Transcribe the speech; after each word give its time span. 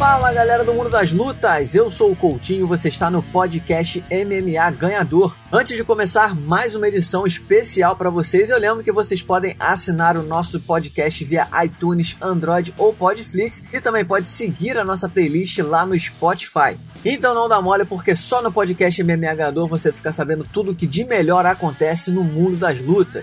Fala 0.00 0.32
galera 0.32 0.64
do 0.64 0.72
mundo 0.72 0.88
das 0.88 1.12
lutas, 1.12 1.74
eu 1.74 1.90
sou 1.90 2.12
o 2.12 2.16
Coutinho, 2.16 2.66
você 2.66 2.88
está 2.88 3.10
no 3.10 3.22
podcast 3.22 4.02
MMA 4.10 4.70
Ganhador. 4.70 5.36
Antes 5.52 5.76
de 5.76 5.84
começar 5.84 6.34
mais 6.34 6.74
uma 6.74 6.88
edição 6.88 7.26
especial 7.26 7.94
para 7.94 8.08
vocês, 8.08 8.48
eu 8.48 8.58
lembro 8.58 8.82
que 8.82 8.90
vocês 8.90 9.20
podem 9.20 9.54
assinar 9.60 10.16
o 10.16 10.22
nosso 10.22 10.58
podcast 10.58 11.22
via 11.22 11.46
iTunes, 11.62 12.16
Android 12.18 12.72
ou 12.78 12.94
Podflix 12.94 13.62
e 13.74 13.78
também 13.78 14.02
pode 14.02 14.26
seguir 14.26 14.78
a 14.78 14.84
nossa 14.84 15.06
playlist 15.06 15.58
lá 15.58 15.84
no 15.84 15.98
Spotify. 15.98 16.78
Então 17.04 17.34
não 17.34 17.46
dá 17.46 17.60
mole 17.60 17.84
porque 17.84 18.16
só 18.16 18.40
no 18.40 18.50
podcast 18.50 19.04
MMA 19.04 19.34
Ganhador 19.34 19.68
você 19.68 19.92
fica 19.92 20.10
sabendo 20.10 20.44
tudo 20.50 20.70
o 20.70 20.74
que 20.74 20.86
de 20.86 21.04
melhor 21.04 21.44
acontece 21.44 22.10
no 22.10 22.24
mundo 22.24 22.56
das 22.56 22.80
lutas. 22.80 23.22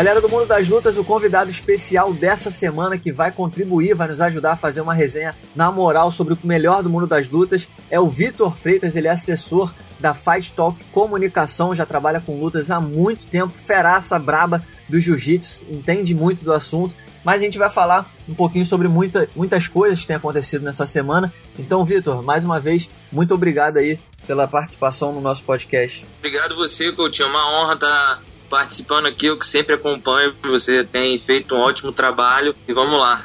Galera 0.00 0.18
do 0.18 0.30
Mundo 0.30 0.46
das 0.46 0.66
Lutas, 0.66 0.96
o 0.96 1.04
convidado 1.04 1.50
especial 1.50 2.10
dessa 2.14 2.50
semana 2.50 2.96
que 2.96 3.12
vai 3.12 3.30
contribuir, 3.30 3.92
vai 3.92 4.08
nos 4.08 4.18
ajudar 4.18 4.52
a 4.52 4.56
fazer 4.56 4.80
uma 4.80 4.94
resenha 4.94 5.36
na 5.54 5.70
moral 5.70 6.10
sobre 6.10 6.32
o 6.32 6.38
melhor 6.42 6.82
do 6.82 6.88
mundo 6.88 7.06
das 7.06 7.28
lutas 7.28 7.68
é 7.90 8.00
o 8.00 8.08
Vitor 8.08 8.56
Freitas, 8.56 8.96
ele 8.96 9.08
é 9.08 9.10
assessor 9.10 9.74
da 9.98 10.14
Fight 10.14 10.52
Talk 10.52 10.82
Comunicação, 10.84 11.74
já 11.74 11.84
trabalha 11.84 12.18
com 12.18 12.40
lutas 12.40 12.70
há 12.70 12.80
muito 12.80 13.26
tempo, 13.26 13.52
feraça 13.52 14.18
braba 14.18 14.64
do 14.88 14.98
jiu-jitsu, 14.98 15.66
entende 15.68 16.14
muito 16.14 16.46
do 16.46 16.52
assunto, 16.54 16.96
mas 17.22 17.42
a 17.42 17.44
gente 17.44 17.58
vai 17.58 17.68
falar 17.68 18.10
um 18.26 18.32
pouquinho 18.32 18.64
sobre 18.64 18.88
muita, 18.88 19.28
muitas 19.36 19.68
coisas 19.68 20.00
que 20.00 20.06
têm 20.06 20.16
acontecido 20.16 20.62
nessa 20.62 20.86
semana. 20.86 21.30
Então, 21.58 21.84
Vitor, 21.84 22.22
mais 22.22 22.42
uma 22.42 22.58
vez, 22.58 22.88
muito 23.12 23.34
obrigado 23.34 23.76
aí 23.76 24.00
pela 24.26 24.48
participação 24.48 25.12
no 25.12 25.20
nosso 25.20 25.44
podcast. 25.44 26.06
Obrigado 26.20 26.56
você, 26.56 26.90
Coutinho, 26.90 27.26
é 27.26 27.30
uma 27.30 27.60
honra 27.60 27.74
estar 27.74 28.22
participando 28.50 29.06
aqui, 29.06 29.26
eu 29.26 29.38
que 29.38 29.46
sempre 29.46 29.76
acompanho. 29.76 30.34
Você 30.42 30.82
tem 30.84 31.18
feito 31.20 31.54
um 31.54 31.58
ótimo 31.60 31.92
trabalho 31.92 32.52
e 32.66 32.74
vamos 32.74 32.98
lá. 32.98 33.24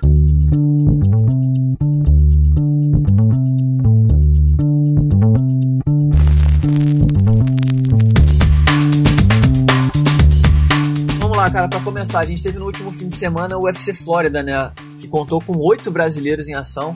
Vamos 11.19 11.35
lá, 11.35 11.49
cara, 11.49 11.67
para 11.67 11.79
começar, 11.79 12.19
a 12.19 12.25
gente 12.25 12.43
teve 12.43 12.59
no 12.59 12.65
último 12.65 12.91
fim 12.91 13.07
de 13.07 13.15
semana 13.15 13.57
o 13.57 13.63
UFC 13.63 13.95
Flórida, 13.95 14.43
né? 14.43 14.71
Que 14.99 15.07
contou 15.07 15.41
com 15.41 15.57
oito 15.57 15.89
brasileiros 15.89 16.47
em 16.47 16.53
ação. 16.53 16.95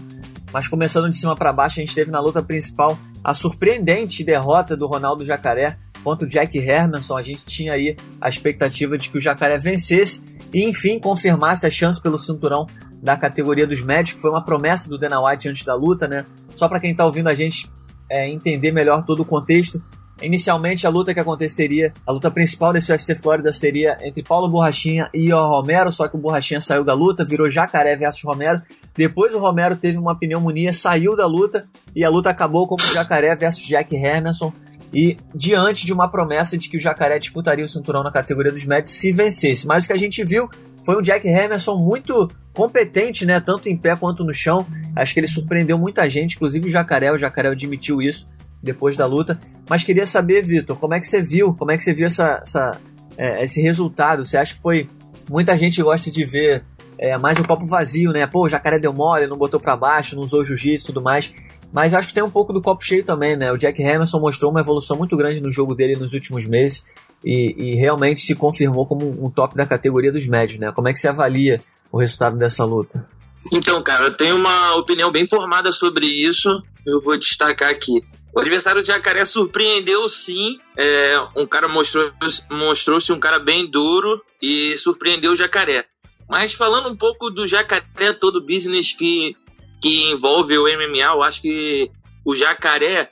Mas 0.53 0.67
começando 0.67 1.09
de 1.09 1.15
cima 1.15 1.35
para 1.35 1.51
baixo, 1.51 1.79
a 1.79 1.83
gente 1.83 1.95
teve 1.95 2.11
na 2.11 2.19
luta 2.19 2.41
principal 2.43 2.97
a 3.23 3.33
surpreendente 3.33 4.23
derrota 4.23 4.77
do 4.77 4.87
Ronaldo 4.87 5.25
Jacaré 5.25 5.77
contra 6.09 6.25
o 6.25 6.29
Jack 6.29 6.57
Hermanson. 6.57 7.17
A 7.17 7.21
gente 7.21 7.45
tinha 7.45 7.73
aí 7.73 7.95
a 8.19 8.27
expectativa 8.27 8.97
de 8.97 9.11
que 9.11 9.17
o 9.19 9.21
Jacaré 9.21 9.59
vencesse 9.59 10.23
e, 10.51 10.67
enfim, 10.67 10.99
confirmasse 10.99 11.67
a 11.67 11.69
chance 11.69 12.01
pelo 12.01 12.17
cinturão 12.17 12.65
da 13.01 13.15
categoria 13.15 13.67
dos 13.67 13.83
médios, 13.83 14.13
que 14.13 14.21
foi 14.21 14.31
uma 14.31 14.43
promessa 14.43 14.89
do 14.89 14.97
Dana 14.97 15.23
White 15.23 15.47
antes 15.47 15.63
da 15.63 15.75
luta, 15.75 16.07
né? 16.07 16.25
Só 16.55 16.67
para 16.67 16.79
quem 16.79 16.91
está 16.91 17.05
ouvindo 17.05 17.29
a 17.29 17.35
gente 17.35 17.69
é, 18.09 18.27
entender 18.27 18.71
melhor 18.71 19.05
todo 19.05 19.21
o 19.21 19.25
contexto. 19.25 19.79
Inicialmente, 20.19 20.85
a 20.85 20.89
luta 20.89 21.13
que 21.13 21.19
aconteceria, 21.19 21.93
a 22.05 22.11
luta 22.11 22.29
principal 22.31 22.73
desse 22.73 22.91
UFC 22.91 23.15
Flórida 23.15 23.53
seria 23.53 23.95
entre 24.01 24.23
Paulo 24.23 24.49
Borrachinha 24.49 25.09
e 25.13 25.31
o 25.31 25.47
Romero, 25.47 25.91
só 25.91 26.09
que 26.09 26.17
o 26.17 26.19
Borrachinha 26.19 26.59
saiu 26.59 26.83
da 26.83 26.93
luta, 26.93 27.23
virou 27.23 27.49
Jacaré 27.49 27.95
versus 27.95 28.23
Romero. 28.23 28.61
Depois 28.97 29.33
o 29.33 29.39
Romero 29.39 29.77
teve 29.77 29.97
uma 29.97 30.17
pneumonia, 30.17 30.73
saiu 30.73 31.15
da 31.15 31.27
luta 31.27 31.67
e 31.95 32.03
a 32.03 32.09
luta 32.09 32.31
acabou 32.31 32.67
como 32.67 32.81
Jacaré 32.81 33.33
versus 33.35 33.65
Jack 33.65 33.95
Hermanson 33.95 34.51
e 34.93 35.17
diante 35.33 35.85
de 35.85 35.93
uma 35.93 36.09
promessa 36.09 36.57
de 36.57 36.69
que 36.69 36.77
o 36.77 36.79
Jacaré 36.79 37.19
disputaria 37.19 37.63
o 37.63 37.67
cinturão 37.67 38.03
na 38.03 38.11
categoria 38.11 38.51
dos 38.51 38.65
médios 38.65 38.93
se 38.95 39.11
vencesse. 39.11 39.67
Mas 39.67 39.83
o 39.83 39.87
que 39.87 39.93
a 39.93 39.97
gente 39.97 40.23
viu 40.23 40.49
foi 40.83 40.97
um 40.97 41.01
Jack 41.01 41.27
Hermanson 41.27 41.75
muito 41.77 42.29
competente, 42.53 43.25
né, 43.25 43.39
tanto 43.39 43.69
em 43.69 43.77
pé 43.77 43.95
quanto 43.95 44.23
no 44.23 44.33
chão. 44.33 44.65
Acho 44.95 45.13
que 45.13 45.19
ele 45.19 45.27
surpreendeu 45.27 45.77
muita 45.77 46.09
gente, 46.09 46.35
inclusive 46.35 46.67
o 46.67 46.69
Jacaré, 46.69 47.11
o 47.11 47.17
Jacaré 47.17 47.49
admitiu 47.49 48.01
isso 48.01 48.27
depois 48.61 48.97
da 48.97 49.05
luta. 49.05 49.39
Mas 49.69 49.83
queria 49.83 50.05
saber, 50.05 50.43
Vitor, 50.43 50.77
como 50.77 50.93
é 50.93 50.99
que 50.99 51.07
você 51.07 51.21
viu, 51.21 51.53
como 51.53 51.71
é 51.71 51.77
que 51.77 51.83
você 51.83 51.93
viu 51.93 52.07
essa, 52.07 52.41
essa 52.41 52.77
é, 53.17 53.43
esse 53.43 53.61
resultado? 53.61 54.23
Você 54.23 54.37
acha 54.37 54.55
que 54.55 54.61
foi 54.61 54.89
muita 55.29 55.55
gente 55.55 55.81
gosta 55.83 56.09
de 56.09 56.25
ver 56.25 56.63
é, 56.97 57.17
mais 57.17 57.39
o 57.39 57.45
copo 57.45 57.65
vazio, 57.65 58.11
né? 58.11 58.25
Pô, 58.27 58.45
o 58.45 58.49
Jacaré 58.49 58.79
deu 58.79 58.91
mole, 58.91 59.27
não 59.27 59.37
botou 59.37 59.59
para 59.59 59.75
baixo, 59.75 60.15
não 60.15 60.23
usou 60.23 60.43
jiu-jitsu 60.43 60.83
e 60.83 60.87
tudo 60.87 61.01
mais. 61.01 61.33
Mas 61.71 61.93
acho 61.93 62.07
que 62.07 62.13
tem 62.13 62.23
um 62.23 62.29
pouco 62.29 62.51
do 62.51 62.61
copo 62.61 62.83
cheio 62.83 63.03
também, 63.03 63.37
né? 63.37 63.51
O 63.51 63.57
Jack 63.57 63.81
Hamilton 63.83 64.19
mostrou 64.19 64.51
uma 64.51 64.61
evolução 64.61 64.97
muito 64.97 65.15
grande 65.15 65.41
no 65.41 65.51
jogo 65.51 65.75
dele 65.75 65.95
nos 65.95 66.13
últimos 66.13 66.45
meses 66.45 66.83
e, 67.23 67.53
e, 67.57 67.75
realmente 67.75 68.21
se 68.21 68.33
confirmou 68.33 68.85
como 68.85 69.05
um 69.23 69.29
top 69.29 69.55
da 69.55 69.65
categoria 69.65 70.11
dos 70.11 70.25
médios, 70.25 70.59
né? 70.59 70.71
Como 70.71 70.87
é 70.87 70.93
que 70.93 70.99
você 70.99 71.07
avalia 71.07 71.61
o 71.91 71.97
resultado 71.97 72.37
dessa 72.37 72.63
luta? 72.63 73.07
Então, 73.51 73.81
cara, 73.83 74.05
eu 74.05 74.17
tenho 74.17 74.35
uma 74.35 74.75
opinião 74.75 75.11
bem 75.11 75.25
formada 75.25 75.71
sobre 75.71 76.05
isso. 76.05 76.61
Eu 76.85 76.99
vou 76.99 77.17
destacar 77.17 77.69
aqui. 77.69 78.03
O 78.33 78.39
adversário 78.39 78.81
de 78.81 78.87
Jacaré 78.87 79.23
surpreendeu 79.25 80.07
sim. 80.09 80.57
É, 80.77 81.15
um 81.35 81.45
cara 81.45 81.67
mostrou, 81.67 82.11
mostrou-se 82.49 83.11
um 83.11 83.19
cara 83.19 83.39
bem 83.39 83.69
duro 83.69 84.21
e 84.41 84.75
surpreendeu 84.75 85.31
o 85.31 85.35
Jacaré. 85.35 85.85
Mas 86.29 86.53
falando 86.53 86.89
um 86.89 86.95
pouco 86.95 87.29
do 87.29 87.47
Jacaré, 87.47 88.13
todo 88.19 88.45
business 88.45 88.93
que 88.93 89.35
que 89.81 90.09
envolve 90.11 90.57
o 90.57 90.63
MMA, 90.63 91.13
eu 91.13 91.23
acho 91.23 91.41
que 91.41 91.89
o 92.25 92.35
Jacaré 92.35 93.09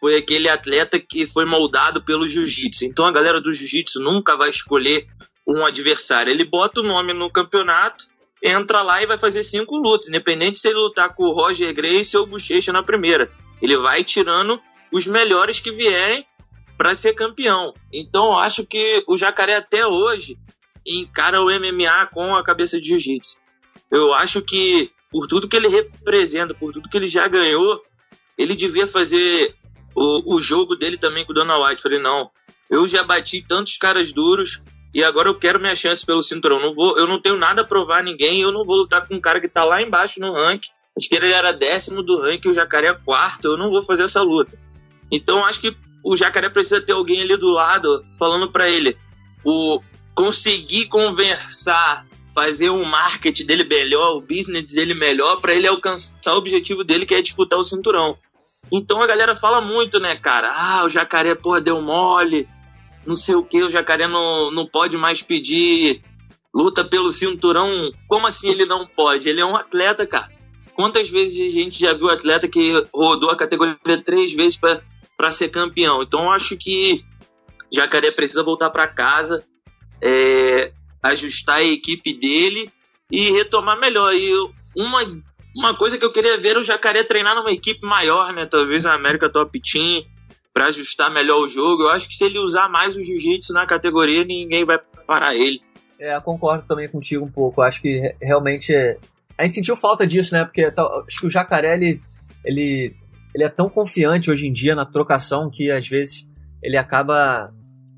foi 0.00 0.16
aquele 0.16 0.48
atleta 0.48 0.98
que 0.98 1.26
foi 1.26 1.44
moldado 1.44 2.02
pelo 2.02 2.28
jiu-jitsu. 2.28 2.84
Então 2.84 3.06
a 3.06 3.12
galera 3.12 3.40
do 3.40 3.52
jiu-jitsu 3.52 4.00
nunca 4.00 4.36
vai 4.36 4.50
escolher 4.50 5.06
um 5.46 5.64
adversário. 5.64 6.30
Ele 6.30 6.48
bota 6.48 6.80
o 6.80 6.84
nome 6.84 7.12
no 7.12 7.30
campeonato, 7.30 8.06
entra 8.42 8.82
lá 8.82 9.02
e 9.02 9.06
vai 9.06 9.18
fazer 9.18 9.42
cinco 9.42 9.76
lutas, 9.76 10.08
independente 10.08 10.58
se 10.58 10.68
ele 10.68 10.78
lutar 10.78 11.14
com 11.14 11.24
o 11.24 11.32
Roger 11.32 11.72
Grace 11.74 12.16
ou 12.16 12.24
o 12.24 12.26
Bochecha 12.26 12.72
na 12.72 12.82
primeira. 12.82 13.30
Ele 13.62 13.76
vai 13.78 14.04
tirando 14.04 14.60
os 14.92 15.06
melhores 15.06 15.60
que 15.60 15.72
vierem 15.72 16.26
para 16.76 16.94
ser 16.94 17.14
campeão. 17.14 17.72
Então 17.92 18.26
eu 18.26 18.38
acho 18.38 18.66
que 18.66 19.02
o 19.06 19.16
Jacaré 19.16 19.56
até 19.56 19.86
hoje 19.86 20.38
encara 20.86 21.40
o 21.40 21.46
MMA 21.46 22.06
com 22.12 22.34
a 22.34 22.44
cabeça 22.44 22.80
de 22.80 22.88
jiu-jitsu. 22.88 23.40
Eu 23.90 24.12
acho 24.12 24.42
que 24.42 24.90
por 25.14 25.28
tudo 25.28 25.46
que 25.46 25.54
ele 25.54 25.68
representa, 25.68 26.52
por 26.52 26.72
tudo 26.72 26.88
que 26.88 26.96
ele 26.96 27.06
já 27.06 27.28
ganhou, 27.28 27.80
ele 28.36 28.56
devia 28.56 28.88
fazer 28.88 29.54
o, 29.94 30.34
o 30.34 30.40
jogo 30.40 30.74
dele 30.74 30.98
também 30.98 31.24
com 31.24 31.30
o 31.30 31.34
Dana 31.36 31.56
White. 31.56 31.82
Falei, 31.82 32.00
não, 32.00 32.32
eu 32.68 32.88
já 32.88 33.04
bati 33.04 33.40
tantos 33.40 33.76
caras 33.76 34.10
duros 34.10 34.60
e 34.92 35.04
agora 35.04 35.28
eu 35.28 35.38
quero 35.38 35.60
minha 35.60 35.76
chance 35.76 36.04
pelo 36.04 36.20
cinturão. 36.20 36.60
Não 36.60 36.74
vou, 36.74 36.98
eu 36.98 37.06
não 37.06 37.22
tenho 37.22 37.36
nada 37.36 37.62
a 37.62 37.64
provar 37.64 38.00
a 38.00 38.02
ninguém, 38.02 38.40
eu 38.40 38.50
não 38.50 38.64
vou 38.64 38.74
lutar 38.74 39.06
com 39.06 39.14
um 39.14 39.20
cara 39.20 39.40
que 39.40 39.46
tá 39.46 39.62
lá 39.62 39.80
embaixo 39.80 40.18
no 40.18 40.32
ranking. 40.32 40.70
Acho 40.98 41.08
que 41.08 41.14
ele 41.14 41.30
era 41.30 41.52
décimo 41.52 42.02
do 42.02 42.20
ranking, 42.20 42.48
o 42.48 42.54
Jacaré 42.54 42.88
é 42.88 42.94
quarto, 42.94 43.44
eu 43.44 43.56
não 43.56 43.70
vou 43.70 43.84
fazer 43.84 44.02
essa 44.02 44.20
luta. 44.20 44.58
Então 45.12 45.46
acho 45.46 45.60
que 45.60 45.76
o 46.02 46.16
Jacaré 46.16 46.48
precisa 46.48 46.80
ter 46.80 46.90
alguém 46.90 47.22
ali 47.22 47.36
do 47.36 47.50
lado 47.50 48.04
falando 48.18 48.50
para 48.50 48.68
ele 48.68 48.98
o 49.44 49.80
conseguir 50.12 50.86
conversar 50.86 52.04
fazer 52.34 52.70
um 52.70 52.84
marketing 52.84 53.46
dele 53.46 53.64
melhor, 53.64 54.16
o 54.16 54.20
business 54.20 54.72
dele 54.72 54.94
melhor, 54.94 55.40
para 55.40 55.54
ele 55.54 55.66
alcançar 55.66 56.34
o 56.34 56.38
objetivo 56.38 56.82
dele, 56.82 57.06
que 57.06 57.14
é 57.14 57.22
disputar 57.22 57.58
o 57.58 57.64
cinturão. 57.64 58.18
Então 58.72 59.02
a 59.02 59.06
galera 59.06 59.36
fala 59.36 59.60
muito, 59.60 60.00
né, 60.00 60.16
cara? 60.16 60.50
Ah, 60.52 60.84
o 60.84 60.88
jacaré, 60.88 61.34
porra, 61.34 61.60
deu 61.60 61.80
mole, 61.80 62.48
não 63.06 63.14
sei 63.14 63.34
o 63.34 63.44
que, 63.44 63.62
o 63.62 63.70
jacaré 63.70 64.08
não, 64.08 64.50
não 64.50 64.66
pode 64.66 64.96
mais 64.96 65.22
pedir 65.22 66.00
luta 66.54 66.84
pelo 66.84 67.10
cinturão. 67.10 67.70
Como 68.08 68.26
assim 68.26 68.50
ele 68.50 68.64
não 68.64 68.86
pode? 68.86 69.28
Ele 69.28 69.40
é 69.40 69.46
um 69.46 69.56
atleta, 69.56 70.06
cara. 70.06 70.32
Quantas 70.74 71.08
vezes 71.08 71.46
a 71.46 71.50
gente 71.50 71.78
já 71.78 71.92
viu 71.92 72.08
atleta 72.08 72.48
que 72.48 72.72
rodou 72.92 73.30
a 73.30 73.36
categoria 73.36 74.02
três 74.04 74.32
vezes 74.32 74.58
para 75.16 75.30
ser 75.30 75.48
campeão? 75.48 76.02
Então 76.02 76.24
eu 76.24 76.30
acho 76.30 76.56
que 76.56 77.04
Jacaré 77.72 78.10
precisa 78.10 78.42
voltar 78.42 78.70
para 78.70 78.88
casa. 78.88 79.44
É, 80.02 80.72
ajustar 81.04 81.58
a 81.58 81.64
equipe 81.64 82.14
dele 82.14 82.70
e 83.10 83.30
retomar 83.30 83.78
melhor. 83.78 84.14
E 84.14 84.32
uma, 84.76 85.22
uma 85.54 85.76
coisa 85.76 85.98
que 85.98 86.04
eu 86.04 86.12
queria 86.12 86.38
ver 86.38 86.56
o 86.56 86.62
Jacaré 86.62 87.02
treinar 87.04 87.34
numa 87.34 87.52
equipe 87.52 87.86
maior, 87.86 88.32
né? 88.32 88.46
Talvez 88.46 88.86
a 88.86 88.94
América 88.94 89.30
Top 89.30 89.60
Team, 89.60 90.02
para 90.52 90.66
ajustar 90.66 91.12
melhor 91.12 91.40
o 91.40 91.48
jogo. 91.48 91.82
Eu 91.82 91.90
acho 91.90 92.08
que 92.08 92.14
se 92.14 92.24
ele 92.24 92.38
usar 92.38 92.68
mais 92.68 92.96
o 92.96 93.02
jiu-jitsu 93.02 93.52
na 93.52 93.66
categoria, 93.66 94.24
ninguém 94.24 94.64
vai 94.64 94.78
parar 95.06 95.34
ele. 95.34 95.60
É, 96.00 96.18
concordo 96.20 96.66
também 96.66 96.88
contigo 96.88 97.24
um 97.24 97.30
pouco. 97.30 97.60
Acho 97.60 97.82
que 97.82 98.14
realmente 98.20 98.74
é... 98.74 98.96
a 99.36 99.44
gente 99.44 99.54
sentiu 99.54 99.76
falta 99.76 100.06
disso, 100.06 100.34
né? 100.34 100.44
Porque 100.44 100.64
acho 100.64 101.20
que 101.20 101.26
o 101.26 101.30
Jacaré 101.30 101.74
ele, 101.74 102.00
ele, 102.44 102.96
ele 103.34 103.44
é 103.44 103.48
tão 103.48 103.68
confiante 103.68 104.30
hoje 104.30 104.46
em 104.46 104.52
dia 104.52 104.74
na 104.74 104.86
trocação 104.86 105.50
que 105.50 105.70
às 105.70 105.86
vezes 105.86 106.26
ele 106.62 106.78
acaba 106.78 107.52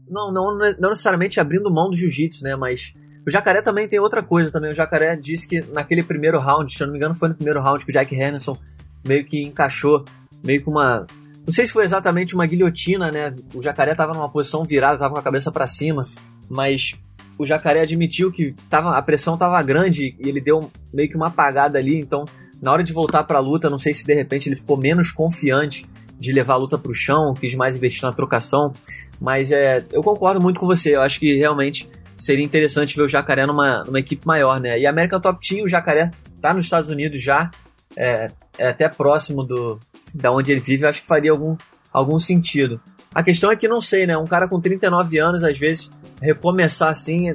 não, 0.09 0.33
não, 0.33 0.59
não 0.79 0.89
necessariamente 0.91 1.41
abrindo 1.41 1.71
mão 1.71 1.91
do 1.91 1.97
jiu-jitsu, 1.97 2.45
né? 2.45 2.57
Mas 2.57 2.95
o 3.27 3.31
Jacaré 3.31 3.61
também 3.61 3.89
tem 3.89 3.99
outra 3.99 4.23
coisa 4.23 4.53
também. 4.53 4.71
O 4.71 4.75
Jacaré 4.75 5.17
disse 5.17 5.49
que 5.49 5.61
naquele 5.73 6.03
primeiro 6.03 6.39
round, 6.39 6.73
se 6.73 6.83
eu 6.83 6.87
não 6.87 6.93
me 6.93 6.99
engano, 6.99 7.15
foi 7.15 7.29
no 7.29 7.35
primeiro 7.35 7.61
round 7.61 7.85
que 7.85 7.91
o 7.91 7.93
Jack 7.93 8.15
Henderson 8.15 8.57
meio 9.05 9.25
que 9.25 9.43
encaixou, 9.43 10.05
meio 10.45 10.63
que 10.63 10.69
uma, 10.69 11.07
Não 11.47 11.53
sei 11.53 11.67
se 11.67 11.73
foi 11.73 11.85
exatamente 11.85 12.35
uma 12.35 12.47
guilhotina, 12.47 13.11
né? 13.11 13.35
O 13.55 13.63
jacaré 13.63 13.95
tava 13.95 14.13
numa 14.13 14.29
posição 14.29 14.65
virada, 14.65 14.99
tava 14.99 15.15
com 15.15 15.21
a 15.21 15.23
cabeça 15.23 15.51
para 15.51 15.67
cima, 15.67 16.03
mas 16.49 16.95
o 17.39 17.45
jacaré 17.45 17.83
admitiu 17.83 18.33
que 18.33 18.55
tava, 18.71 18.97
a 18.97 19.03
pressão 19.03 19.37
tava 19.37 19.61
grande 19.63 20.17
e 20.19 20.29
ele 20.29 20.41
deu 20.41 20.71
meio 20.93 21.09
que 21.09 21.17
uma 21.17 21.29
apagada 21.29 21.79
ali, 21.79 21.99
então 21.99 22.25
na 22.61 22.73
hora 22.73 22.83
de 22.83 22.93
voltar 22.93 23.25
para 23.25 23.39
a 23.39 23.41
luta, 23.41 23.69
não 23.69 23.79
sei 23.79 23.93
se 23.93 24.07
de 24.07 24.15
repente 24.15 24.49
ele 24.49 24.57
ficou 24.57 24.77
menos 24.77 25.13
confiante 25.13 25.87
de 26.19 26.33
levar 26.33 26.55
a 26.55 26.57
luta 26.57 26.79
para 26.79 26.91
o 26.91 26.95
chão, 26.95 27.35
quis 27.35 27.55
mais 27.55 27.77
investir 27.77 28.03
na 28.05 28.13
trocação, 28.13 28.73
mas 29.21 29.51
é, 29.53 29.85
eu 29.93 30.03
concordo 30.03 30.41
muito 30.41 30.61
com 30.61 30.67
você, 30.67 30.97
eu 30.97 31.03
acho 31.03 31.19
que 31.19 31.37
realmente 31.37 31.89
seria 32.17 32.45
interessante 32.45 32.97
ver 32.97 33.03
o 33.03 33.09
Jacaré 33.09 33.47
numa, 33.47 33.85
numa 33.85 34.01
equipe 34.01 34.27
maior, 34.27 34.61
né? 34.61 34.79
E 34.79 34.87
a 34.87 34.91
American 34.91 35.21
Top 35.21 35.47
Team, 35.47 35.65
o 35.65 35.69
Jacaré 35.69 36.11
tá 36.41 36.55
nos 36.55 36.65
Estados 36.65 36.91
Unidos 36.91 37.23
já, 37.23 37.51
é, 37.97 38.29
é 38.59 38.69
até 38.69 38.89
próximo 38.89 39.43
do 39.43 39.79
da 40.15 40.31
onde 40.31 40.53
ele 40.53 40.61
vive, 40.61 40.85
eu 40.85 40.89
acho 40.89 41.03
que 41.03 41.07
faria 41.07 41.31
algum, 41.31 41.57
algum 41.93 42.19
sentido. 42.19 42.81
A 43.15 43.23
questão 43.23 43.51
é 43.51 43.57
que 43.57 43.69
não 43.69 43.81
sei, 43.81 44.07
né? 44.07 44.17
Um 44.17 44.27
cara 44.27 44.49
com 44.49 44.61
39 44.61 45.19
anos, 45.19 45.45
às 45.45 45.59
vezes, 45.59 45.91
recomeçar 46.21 46.91
assim, 46.91 47.31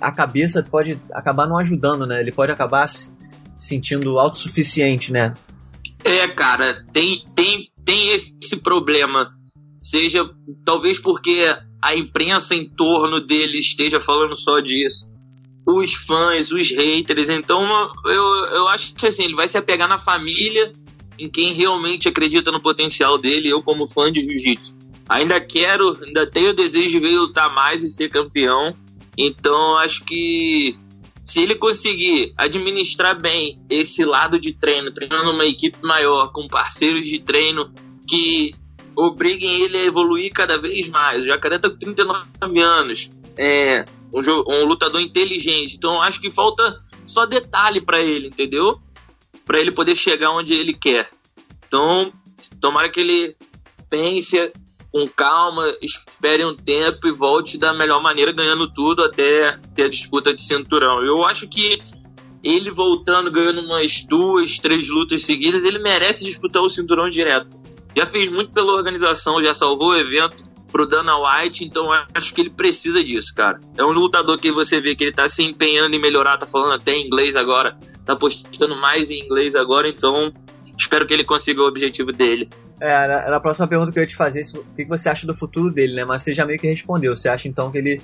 a 0.00 0.12
cabeça 0.12 0.62
pode 0.62 1.00
acabar 1.12 1.46
não 1.46 1.58
ajudando, 1.58 2.06
né? 2.06 2.20
Ele 2.20 2.32
pode 2.32 2.52
acabar 2.52 2.86
se 2.86 3.10
sentindo 3.56 4.18
autossuficiente, 4.18 5.12
né? 5.12 5.34
É, 6.04 6.28
cara, 6.28 6.84
tem, 6.92 7.24
tem, 7.34 7.70
tem 7.84 8.14
esse 8.14 8.56
problema. 8.62 9.30
Seja 9.86 10.28
talvez 10.64 10.98
porque 10.98 11.56
a 11.80 11.94
imprensa 11.94 12.56
em 12.56 12.68
torno 12.68 13.20
dele 13.20 13.56
esteja 13.56 14.00
falando 14.00 14.34
só 14.34 14.58
disso. 14.58 15.14
Os 15.64 15.94
fãs, 15.94 16.50
os 16.50 16.72
haters. 16.72 17.28
Então, 17.28 17.62
eu, 18.04 18.24
eu 18.46 18.68
acho 18.68 18.94
que 18.94 19.06
assim, 19.06 19.22
ele 19.22 19.36
vai 19.36 19.46
se 19.46 19.56
apegar 19.56 19.88
na 19.88 19.96
família, 19.96 20.72
em 21.16 21.28
quem 21.28 21.52
realmente 21.52 22.08
acredita 22.08 22.50
no 22.50 22.60
potencial 22.60 23.16
dele. 23.16 23.48
Eu, 23.48 23.62
como 23.62 23.86
fã 23.86 24.10
de 24.10 24.18
jiu-jitsu, 24.18 24.76
ainda 25.08 25.40
quero, 25.40 25.96
ainda 26.04 26.28
tenho 26.28 26.50
o 26.50 26.54
desejo 26.54 26.88
de 26.88 26.98
ver 26.98 27.16
lutar 27.16 27.54
mais 27.54 27.84
e 27.84 27.88
ser 27.88 28.08
campeão. 28.08 28.74
Então, 29.16 29.78
acho 29.78 30.04
que 30.04 30.76
se 31.24 31.42
ele 31.42 31.54
conseguir 31.54 32.32
administrar 32.36 33.20
bem 33.20 33.60
esse 33.70 34.04
lado 34.04 34.40
de 34.40 34.52
treino, 34.52 34.92
treinando 34.92 35.30
uma 35.30 35.46
equipe 35.46 35.78
maior, 35.80 36.32
com 36.32 36.48
parceiros 36.48 37.06
de 37.06 37.20
treino 37.20 37.72
que 38.08 38.52
obriguem 38.96 39.62
ele 39.62 39.76
a 39.76 39.84
evoluir 39.84 40.32
cada 40.32 40.58
vez 40.58 40.88
mais. 40.88 41.22
O 41.22 41.26
Jacaré 41.26 41.58
tá 41.58 41.68
com 41.68 41.76
39 41.76 42.60
anos, 42.60 43.12
é 43.36 43.84
um, 44.12 44.20
um 44.48 44.64
lutador 44.64 45.00
inteligente, 45.00 45.76
então 45.76 46.00
acho 46.00 46.20
que 46.20 46.30
falta 46.30 46.80
só 47.04 47.26
detalhe 47.26 47.80
para 47.80 48.00
ele, 48.00 48.28
entendeu? 48.28 48.80
Para 49.44 49.60
ele 49.60 49.72
poder 49.72 49.94
chegar 49.94 50.30
onde 50.30 50.54
ele 50.54 50.72
quer. 50.72 51.10
Então, 51.66 52.12
tomara 52.60 52.88
que 52.88 53.00
ele 53.00 53.36
pense 53.90 54.52
com 54.90 55.06
calma, 55.08 55.76
espere 55.82 56.44
um 56.44 56.56
tempo 56.56 57.06
e 57.06 57.12
volte 57.12 57.58
da 57.58 57.74
melhor 57.74 58.02
maneira, 58.02 58.32
ganhando 58.32 58.72
tudo 58.72 59.04
até 59.04 59.58
ter 59.74 59.84
a 59.84 59.90
disputa 59.90 60.32
de 60.32 60.40
cinturão. 60.42 61.04
Eu 61.04 61.22
acho 61.24 61.46
que 61.48 61.82
ele 62.42 62.70
voltando, 62.70 63.30
ganhando 63.30 63.60
umas 63.60 64.06
duas, 64.06 64.58
três 64.58 64.88
lutas 64.88 65.24
seguidas, 65.24 65.64
ele 65.64 65.78
merece 65.78 66.24
disputar 66.24 66.62
o 66.62 66.68
cinturão 66.68 67.10
direto. 67.10 67.48
Já 67.96 68.04
fez 68.04 68.30
muito 68.30 68.52
pela 68.52 68.74
organização, 68.74 69.42
já 69.42 69.54
salvou 69.54 69.92
o 69.92 69.96
evento 69.96 70.44
pro 70.70 70.86
Dana 70.86 71.14
White, 71.16 71.64
então 71.64 71.88
acho 72.14 72.34
que 72.34 72.42
ele 72.42 72.50
precisa 72.50 73.02
disso, 73.02 73.34
cara. 73.34 73.58
É 73.78 73.82
um 73.82 73.90
lutador 73.90 74.38
que 74.38 74.52
você 74.52 74.78
vê 74.78 74.94
que 74.94 75.04
ele 75.04 75.12
tá 75.12 75.26
se 75.28 75.42
empenhando 75.42 75.94
em 75.94 76.00
melhorar, 76.00 76.36
tá 76.36 76.46
falando 76.46 76.74
até 76.74 76.92
em 76.92 77.06
inglês 77.06 77.34
agora, 77.34 77.74
tá 78.04 78.14
postando 78.14 78.76
mais 78.76 79.10
em 79.10 79.24
inglês 79.24 79.56
agora, 79.56 79.88
então 79.88 80.30
espero 80.76 81.06
que 81.06 81.14
ele 81.14 81.24
consiga 81.24 81.62
o 81.62 81.66
objetivo 81.66 82.12
dele. 82.12 82.50
É, 82.78 82.90
era 82.90 83.36
a 83.38 83.40
próxima 83.40 83.66
pergunta 83.66 83.90
que 83.90 83.98
eu 83.98 84.02
ia 84.02 84.06
te 84.06 84.14
fazer, 84.16 84.42
o 84.54 84.74
que 84.74 84.84
você 84.84 85.08
acha 85.08 85.26
do 85.26 85.34
futuro 85.34 85.72
dele, 85.72 85.94
né? 85.94 86.04
Mas 86.04 86.22
você 86.22 86.34
já 86.34 86.44
meio 86.44 86.58
que 86.58 86.66
respondeu. 86.66 87.16
Você 87.16 87.30
acha 87.30 87.48
então 87.48 87.72
que 87.72 87.78
ele 87.78 88.02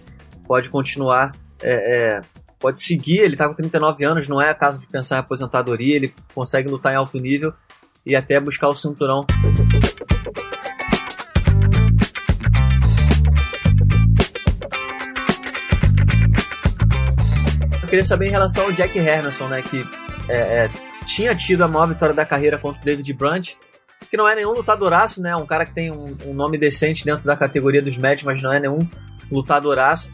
pode 0.49 0.71
continuar, 0.71 1.33
é, 1.61 2.17
é, 2.17 2.21
pode 2.59 2.83
seguir? 2.83 3.19
Ele 3.19 3.37
tá 3.37 3.47
com 3.47 3.55
39 3.55 4.03
anos, 4.07 4.27
não 4.27 4.41
é 4.41 4.55
caso 4.55 4.81
de 4.81 4.87
pensar 4.87 5.17
em 5.17 5.21
aposentadoria, 5.21 5.97
ele 5.97 6.15
consegue 6.35 6.71
lutar 6.71 6.95
em 6.95 6.97
alto 6.97 7.19
nível 7.19 7.53
e 8.05 8.17
até 8.17 8.41
buscar 8.41 8.69
o 8.69 8.75
cinturão. 8.75 9.25
Eu 17.83 17.89
queria 17.89 18.05
saber 18.05 18.27
em 18.27 18.31
relação 18.31 18.65
ao 18.65 18.73
Jack 18.73 18.99
Hermanson, 18.99 19.49
né? 19.49 19.63
Que 19.63 19.83
é, 20.29 20.65
é, 20.65 20.71
tinha 21.07 21.35
tido 21.35 21.63
a 21.63 21.69
maior 21.69 21.87
vitória 21.87 22.15
da 22.15 22.25
carreira 22.25 22.59
contra 22.59 22.81
o 22.81 22.85
David 22.85 23.13
Brandt 23.13 23.59
que 24.13 24.17
não 24.19 24.29
é 24.29 24.35
nenhum 24.35 24.53
lutadoraço, 24.53 25.23
né? 25.23 25.35
Um 25.35 25.47
cara 25.47 25.65
que 25.65 25.73
tem 25.73 25.91
um, 25.91 26.15
um 26.27 26.35
nome 26.35 26.59
decente 26.59 27.03
dentro 27.03 27.25
da 27.25 27.35
categoria 27.35 27.81
dos 27.81 27.97
médios, 27.97 28.25
mas 28.25 28.43
não 28.43 28.53
é 28.53 28.61
nenhum 28.61 28.87
lutadoraço. 29.31 30.11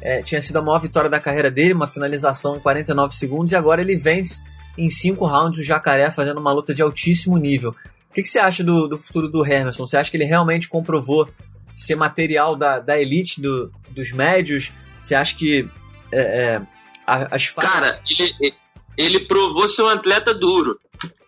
É, 0.00 0.22
tinha 0.22 0.40
sido 0.40 0.58
a 0.58 0.62
maior 0.62 0.78
vitória 0.78 1.10
da 1.10 1.18
carreira 1.18 1.50
dele, 1.50 1.72
uma 1.72 1.88
finalização 1.88 2.54
em 2.54 2.60
49 2.60 3.12
segundos, 3.12 3.50
e 3.50 3.56
agora 3.56 3.80
ele 3.80 3.96
vence 3.96 4.40
em 4.76 4.88
5 4.88 5.24
rounds 5.26 5.58
o 5.58 5.62
Jacaré, 5.62 6.10
fazendo 6.10 6.40
uma 6.40 6.52
luta 6.52 6.74
de 6.74 6.82
altíssimo 6.82 7.36
nível. 7.36 7.74
O 8.10 8.14
que, 8.14 8.22
que 8.22 8.28
você 8.28 8.38
acha 8.38 8.64
do, 8.64 8.88
do, 8.88 8.98
futuro 8.98 9.28
do 9.28 9.44
Hermerson? 9.44 9.86
Você 9.86 9.96
acha 9.96 10.10
que 10.10 10.16
ele 10.16 10.24
realmente 10.24 10.68
comprovou 10.68 11.28
ser 11.74 11.94
material 11.94 12.56
da, 12.56 12.80
da 12.80 12.98
elite 12.98 13.40
do, 13.40 13.72
dos 13.90 14.10
médios? 14.10 14.72
Você 15.00 15.14
acha 15.14 15.36
que 15.36 15.68
é, 16.12 16.20
é, 16.20 16.62
as 17.06 17.50
Cara, 17.50 18.02
ele, 18.08 18.54
ele 18.96 19.20
provou 19.20 19.68
ser 19.68 19.82
um 19.82 19.88
atleta 19.88 20.34
duro. 20.34 20.78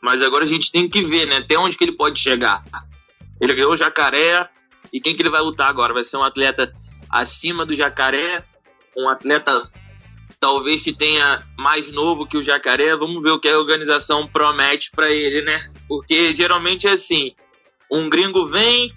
Mas 0.03 0.21
agora 0.21 0.45
a 0.45 0.49
gente 0.49 0.73
tem 0.73 0.89
que 0.89 1.03
ver, 1.03 1.27
né? 1.27 1.37
Até 1.37 1.57
onde 1.57 1.79
que 1.79 1.85
ele 1.85 1.97
pode 1.97 2.19
chegar. 2.19 2.65
Ele 3.41 3.55
ganhou 3.55 3.73
o 3.73 3.77
jacaré. 3.77 4.49
E 4.93 5.01
quem 5.01 5.15
que 5.15 5.23
ele 5.23 5.31
vai 5.31 5.41
lutar 5.41 5.69
agora? 5.69 5.95
Vai 5.95 6.05
ser 6.05 6.17
um 6.17 6.25
atleta 6.25 6.75
acima 7.09 7.65
do 7.65 7.73
jacaré? 7.73 8.45
Um 8.97 9.09
atleta 9.09 9.71
talvez 10.43 10.83
que 10.83 10.93
tenha 10.93 11.39
mais 11.57 11.93
novo 11.93 12.27
que 12.27 12.37
o 12.37 12.43
jacaré? 12.43 12.97
Vamos 12.97 13.23
ver 13.23 13.31
o 13.31 13.39
que 13.39 13.49
a 13.49 13.57
organização 13.57 14.27
promete 14.27 14.91
para 14.91 15.09
ele, 15.09 15.41
né? 15.43 15.71
Porque 15.87 16.35
geralmente 16.35 16.89
é 16.89 16.91
assim: 16.91 17.31
um 17.89 18.11
gringo 18.11 18.49
vem, 18.49 18.93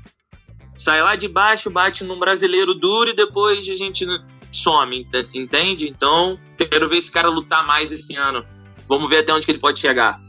sai 0.76 1.04
lá 1.04 1.16
de 1.16 1.28
baixo, 1.28 1.70
bate 1.70 2.04
num 2.04 2.18
brasileiro 2.18 2.74
duro 2.74 3.12
e 3.12 3.16
depois 3.16 3.60
a 3.60 3.76
gente 3.76 4.08
some, 4.52 5.08
entende? 5.36 5.88
Então, 5.88 6.40
quero 6.58 6.90
ver 6.90 6.98
esse 6.98 7.12
cara 7.12 7.30
lutar 7.30 7.64
mais 7.68 7.92
esse 7.92 8.16
ano. 8.16 8.44
Vamos 8.90 9.08
ver 9.08 9.20
até 9.20 9.32
onde 9.32 9.46
que 9.46 9.52
ele 9.52 9.60
pode 9.60 9.80
chegar. 9.80 10.20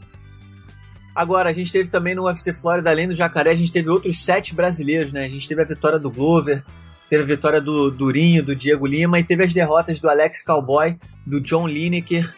Agora, 1.15 1.49
a 1.49 1.53
gente 1.53 1.71
teve 1.71 1.89
também 1.89 2.13
no 2.13 2.25
UFC 2.25 2.53
Florida, 2.53 2.91
além 2.91 3.07
do 3.07 3.15
Jacaré, 3.15 3.49
a 3.49 3.55
gente 3.55 3.71
teve 3.71 3.89
outros 3.89 4.19
sete 4.19 4.53
brasileiros, 4.53 5.11
né? 5.11 5.25
A 5.25 5.29
gente 5.29 5.47
teve 5.47 5.63
a 5.63 5.65
vitória 5.65 5.97
do 5.97 6.11
Glover, 6.11 6.63
teve 7.09 7.23
a 7.23 7.25
vitória 7.25 7.61
do 7.61 7.89
Durinho, 7.89 8.43
do 8.43 8.55
Diego 8.55 8.85
Lima 8.85 9.19
e 9.19 9.23
teve 9.23 9.43
as 9.43 9.53
derrotas 9.53 9.99
do 9.99 10.09
Alex 10.09 10.43
Cowboy, 10.43 10.97
do 11.25 11.39
John 11.39 11.67
Lineker 11.67 12.35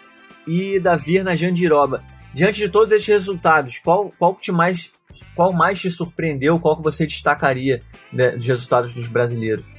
e 0.47 0.79
da 0.79 0.95
Virna 0.95 1.35
Jandiroba. 1.35 2.03
Diante 2.33 2.59
de 2.59 2.69
todos 2.69 2.91
esses 2.91 3.07
resultados, 3.07 3.79
qual, 3.79 4.11
qual 4.17 4.35
te 4.35 4.51
mais 4.51 4.91
qual 5.35 5.51
mais 5.51 5.79
te 5.79 5.89
surpreendeu? 5.89 6.59
Qual 6.59 6.77
que 6.77 6.83
você 6.83 7.05
destacaria 7.05 7.83
né, 8.13 8.31
dos 8.31 8.45
resultados 8.45 8.93
dos 8.93 9.07
brasileiros? 9.07 9.75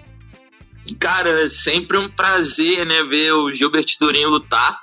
Cara, 0.98 1.44
é 1.44 1.48
sempre 1.48 1.96
um 1.96 2.08
prazer, 2.08 2.84
né, 2.84 3.04
ver 3.04 3.32
o 3.32 3.52
Gilbert 3.52 3.86
Durinho 4.00 4.28
lutar. 4.28 4.80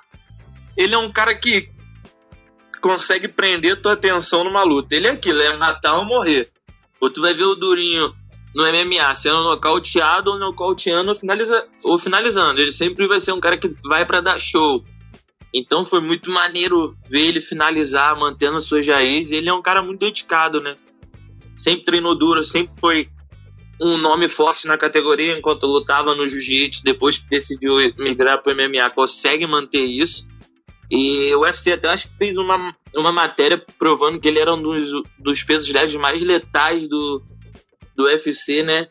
Ele 0.76 0.94
é 0.94 0.98
um 0.98 1.12
cara 1.12 1.36
que 1.36 1.70
consegue 2.80 3.28
prender 3.28 3.82
tua 3.82 3.94
atenção 3.94 4.44
numa 4.44 4.64
luta. 4.64 4.96
Ele 4.96 5.08
é 5.08 5.12
aquilo, 5.12 5.42
é 5.42 5.58
matar 5.58 5.96
ou 5.96 6.06
morrer. 6.06 6.50
Ou 7.02 7.10
tu 7.10 7.22
vai 7.22 7.34
ver 7.34 7.44
o 7.44 7.56
Durinho 7.56 8.14
no 8.56 8.64
MMA 8.64 9.14
sendo 9.16 9.44
nocauteado 9.44 10.32
ou 10.32 10.40
nocauteando 10.40 11.10
ou, 11.10 11.16
finaliza, 11.16 11.68
ou 11.84 12.00
finalizando. 12.00 12.60
Ele 12.60 12.72
sempre 12.72 13.08
vai 13.08 13.20
ser 13.20 13.32
um 13.32 13.40
cara 13.40 13.58
que 13.58 13.74
vai 13.84 14.06
para 14.06 14.22
dar 14.22 14.40
show. 14.40 14.84
Então 15.54 15.86
foi 15.86 16.02
muito 16.02 16.30
maneiro 16.30 16.96
ver 17.10 17.28
ele 17.28 17.42
finalizar, 17.42 18.18
mantendo 18.18 18.58
a 18.58 18.62
sua 18.62 18.82
raiz. 18.82 19.32
Ele 19.32 19.50
é 19.50 19.54
um 19.54 19.62
cara 19.62 19.82
muito 19.82 20.00
dedicado, 20.00 20.60
né? 20.60 20.76
Sempre 21.56 21.86
treinou 21.86 22.16
duro, 22.16 22.44
sempre 22.44 22.74
foi 22.80 23.10
um 23.82 23.98
nome 23.98 24.28
forte 24.28 24.68
na 24.68 24.78
categoria 24.78 25.38
enquanto 25.38 25.66
lutava 25.66 26.16
no 26.16 26.28
jiu-jitsu. 26.28 26.84
Depois 26.84 27.18
decidiu 27.18 27.76
migrar 27.98 28.42
para 28.42 28.54
o 28.54 28.56
MMA, 28.56 28.90
consegue 28.92 29.48
manter 29.48 29.84
isso. 29.84 30.28
E 30.90 31.34
o 31.36 31.42
UFC 31.42 31.74
até 31.74 31.90
acho 31.90 32.08
que 32.08 32.18
fez 32.18 32.36
uma, 32.38 32.74
uma 32.96 33.12
matéria 33.12 33.62
provando 33.78 34.20
que 34.20 34.28
ele 34.28 34.40
era 34.40 34.54
um 34.54 34.62
dos, 34.62 34.90
dos 35.20 35.44
pesos 35.44 35.72
leves 35.72 35.96
mais 35.96 36.22
letais 36.22 36.88
do, 36.88 37.22
do 37.98 38.04
UFC, 38.06 38.64
né? 38.64 38.88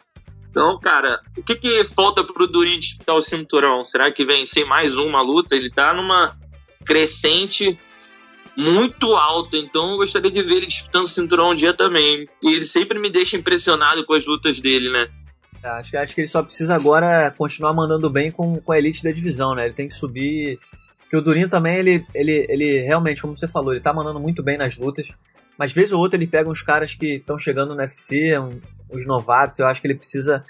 Então, 0.50 0.78
cara, 0.80 1.20
o 1.36 1.42
que, 1.42 1.54
que 1.54 1.88
falta 1.94 2.24
pro 2.24 2.46
Durin 2.46 2.78
disputar 2.80 3.14
o 3.14 3.20
cinturão? 3.20 3.84
Será 3.84 4.10
que 4.10 4.24
vem 4.24 4.44
sem 4.44 4.66
mais 4.66 4.96
uma 4.96 5.22
luta? 5.22 5.54
Ele 5.54 5.70
tá 5.70 5.94
numa 5.94 6.36
crescente 6.84 7.78
muito 8.56 9.14
alta, 9.14 9.56
então 9.56 9.92
eu 9.92 9.96
gostaria 9.98 10.30
de 10.30 10.42
ver 10.42 10.56
ele 10.56 10.66
disputando 10.66 11.04
o 11.04 11.08
cinturão 11.08 11.50
um 11.50 11.54
dia 11.54 11.74
também. 11.74 12.26
E 12.42 12.54
ele 12.54 12.64
sempre 12.64 12.98
me 12.98 13.10
deixa 13.10 13.36
impressionado 13.36 14.04
com 14.04 14.14
as 14.14 14.26
lutas 14.26 14.58
dele, 14.58 14.90
né? 14.90 15.08
É, 15.62 15.68
acho, 15.68 15.96
acho 15.96 16.14
que 16.14 16.22
ele 16.22 16.28
só 16.28 16.42
precisa 16.42 16.74
agora 16.74 17.30
continuar 17.36 17.74
mandando 17.74 18.08
bem 18.08 18.30
com, 18.30 18.56
com 18.56 18.72
a 18.72 18.78
elite 18.78 19.04
da 19.04 19.12
divisão, 19.12 19.54
né? 19.54 19.66
Ele 19.66 19.74
tem 19.74 19.88
que 19.88 19.94
subir 19.94 20.58
porque 21.06 21.16
o 21.16 21.20
Durinho 21.20 21.48
também, 21.48 21.76
ele, 21.76 22.04
ele, 22.12 22.46
ele 22.48 22.82
realmente, 22.82 23.22
como 23.22 23.36
você 23.36 23.46
falou, 23.46 23.72
ele 23.72 23.80
tá 23.80 23.92
mandando 23.92 24.18
muito 24.18 24.42
bem 24.42 24.58
nas 24.58 24.76
lutas. 24.76 25.12
Mas 25.56 25.72
vez 25.72 25.92
ou 25.92 26.00
outra 26.00 26.18
ele 26.18 26.26
pega 26.26 26.50
uns 26.50 26.62
caras 26.62 26.94
que 26.94 27.14
estão 27.14 27.38
chegando 27.38 27.74
no 27.74 27.80
UFC, 27.80 28.36
um, 28.38 28.50
uns 28.90 29.06
novatos. 29.06 29.58
Eu 29.58 29.66
acho 29.66 29.80
que 29.80 29.86
ele 29.86 29.94
precisa 29.94 30.42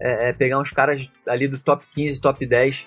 é, 0.00 0.28
é, 0.28 0.32
pegar 0.32 0.58
uns 0.58 0.70
caras 0.70 1.10
ali 1.26 1.48
do 1.48 1.58
top 1.58 1.84
15, 1.90 2.20
top 2.20 2.46
10 2.46 2.86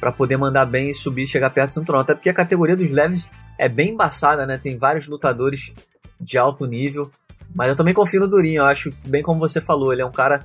para 0.00 0.12
poder 0.12 0.36
mandar 0.36 0.66
bem 0.66 0.90
e 0.90 0.94
subir, 0.94 1.26
chegar 1.26 1.50
perto 1.50 1.70
do 1.70 1.74
cinturão. 1.74 2.00
Até 2.00 2.14
porque 2.14 2.28
a 2.28 2.34
categoria 2.34 2.76
dos 2.76 2.90
leves 2.90 3.28
é 3.58 3.68
bem 3.68 3.90
embaçada, 3.90 4.46
né? 4.46 4.58
Tem 4.58 4.76
vários 4.76 5.06
lutadores 5.06 5.72
de 6.20 6.38
alto 6.38 6.66
nível. 6.66 7.10
Mas 7.54 7.68
eu 7.68 7.76
também 7.76 7.94
confio 7.94 8.20
no 8.20 8.28
Durinho, 8.28 8.62
eu 8.62 8.66
acho, 8.66 8.92
bem 9.06 9.22
como 9.22 9.38
você 9.38 9.60
falou, 9.60 9.92
ele 9.92 10.02
é 10.02 10.06
um 10.06 10.10
cara 10.12 10.44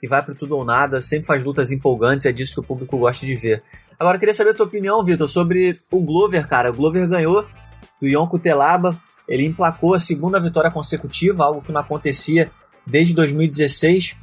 que 0.00 0.08
vai 0.08 0.22
para 0.22 0.34
tudo 0.34 0.56
ou 0.56 0.64
nada, 0.64 1.00
sempre 1.00 1.26
faz 1.26 1.44
lutas 1.44 1.70
empolgantes, 1.70 2.26
é 2.26 2.32
disso 2.32 2.54
que 2.54 2.60
o 2.60 2.62
público 2.62 2.96
gosta 2.98 3.24
de 3.24 3.36
ver. 3.36 3.62
Agora 3.98 4.18
queria 4.18 4.34
saber 4.34 4.50
a 4.50 4.54
tua 4.54 4.66
opinião, 4.66 5.04
Vitor, 5.04 5.28
sobre 5.28 5.78
o 5.92 6.00
Glover, 6.00 6.48
cara. 6.48 6.70
O 6.70 6.74
Glover 6.74 7.06
ganhou 7.06 7.46
do 8.00 8.08
Yonko 8.08 8.38
Telaba, 8.38 8.98
ele 9.28 9.46
emplacou 9.46 9.94
a 9.94 9.98
segunda 9.98 10.40
vitória 10.40 10.70
consecutiva, 10.70 11.44
algo 11.44 11.60
que 11.60 11.70
não 11.70 11.80
acontecia 11.80 12.50
desde 12.90 13.14
2016. 13.14 14.16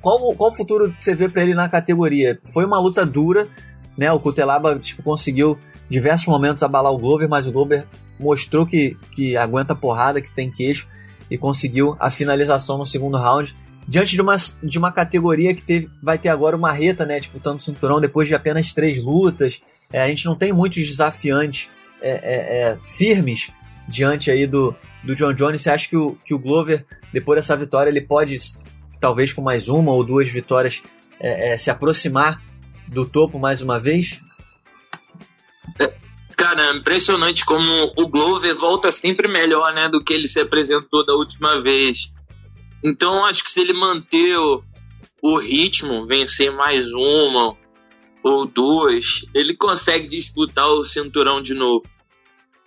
Qual, 0.00 0.34
qual 0.34 0.50
o 0.50 0.54
futuro 0.54 0.90
que 0.90 1.02
você 1.02 1.14
vê 1.14 1.28
para 1.28 1.42
ele 1.42 1.54
na 1.54 1.68
categoria? 1.68 2.38
Foi 2.52 2.64
uma 2.64 2.78
luta 2.78 3.04
dura, 3.04 3.48
né? 3.96 4.12
O 4.12 4.20
Cutelaba 4.20 4.78
tipo, 4.78 5.02
conseguiu 5.02 5.58
diversos 5.88 6.26
momentos 6.26 6.62
abalar 6.62 6.92
o 6.92 6.98
Glover, 6.98 7.28
mas 7.28 7.46
o 7.46 7.52
Glover 7.52 7.84
mostrou 8.18 8.66
que, 8.66 8.96
que 9.12 9.36
aguenta 9.36 9.74
porrada, 9.74 10.20
que 10.20 10.30
tem 10.30 10.50
queixo 10.50 10.88
e 11.30 11.38
conseguiu 11.38 11.96
a 11.98 12.10
finalização 12.10 12.78
no 12.78 12.84
segundo 12.84 13.16
round. 13.16 13.54
Diante 13.86 14.12
de 14.14 14.22
uma, 14.22 14.36
de 14.62 14.78
uma 14.78 14.92
categoria 14.92 15.54
que 15.54 15.62
teve, 15.62 15.90
vai 16.02 16.18
ter 16.18 16.28
agora 16.28 16.56
uma 16.56 16.72
reta, 16.72 17.04
né, 17.04 17.18
disputando 17.18 17.58
o 17.58 17.62
cinturão 17.62 18.00
depois 18.00 18.28
de 18.28 18.34
apenas 18.34 18.72
três 18.72 19.02
lutas. 19.02 19.60
É, 19.92 20.02
a 20.02 20.08
gente 20.08 20.24
não 20.24 20.36
tem 20.36 20.52
muitos 20.52 20.86
desafiantes 20.86 21.70
é, 22.00 22.10
é, 22.10 22.70
é, 22.72 22.78
firmes 22.80 23.52
diante 23.88 24.30
aí 24.30 24.46
do, 24.46 24.74
do 25.02 25.14
John 25.14 25.32
Jones. 25.32 25.60
Você 25.60 25.70
acha 25.70 25.88
que 25.88 25.96
o, 25.96 26.16
que 26.24 26.34
o 26.34 26.38
Glover, 26.38 26.84
depois 27.12 27.36
dessa 27.36 27.56
vitória, 27.56 27.90
ele 27.90 28.00
pode, 28.00 28.38
talvez 29.00 29.32
com 29.32 29.42
mais 29.42 29.68
uma 29.68 29.92
ou 29.92 30.04
duas 30.04 30.28
vitórias, 30.28 30.82
é, 31.20 31.52
é, 31.52 31.56
se 31.56 31.70
aproximar 31.70 32.40
do 32.88 33.06
topo 33.06 33.38
mais 33.38 33.60
uma 33.62 33.78
vez? 33.78 34.20
Cara, 36.36 36.76
impressionante 36.76 37.44
como 37.44 37.92
o 37.96 38.08
Glover 38.08 38.54
volta 38.56 38.90
sempre 38.90 39.28
melhor, 39.28 39.72
né, 39.72 39.88
do 39.88 40.02
que 40.02 40.12
ele 40.12 40.28
se 40.28 40.40
apresentou 40.40 41.04
da 41.06 41.14
última 41.14 41.62
vez. 41.62 42.12
Então, 42.82 43.24
acho 43.24 43.42
que 43.42 43.50
se 43.50 43.60
ele 43.60 43.72
manter 43.72 44.36
o, 44.36 44.62
o 45.22 45.38
ritmo, 45.38 46.06
vencer 46.06 46.52
mais 46.52 46.92
uma 46.92 47.56
ou 48.22 48.46
duas, 48.46 49.24
ele 49.34 49.56
consegue 49.56 50.08
disputar 50.08 50.68
o 50.68 50.84
cinturão 50.84 51.40
de 51.42 51.54
novo. 51.54 51.82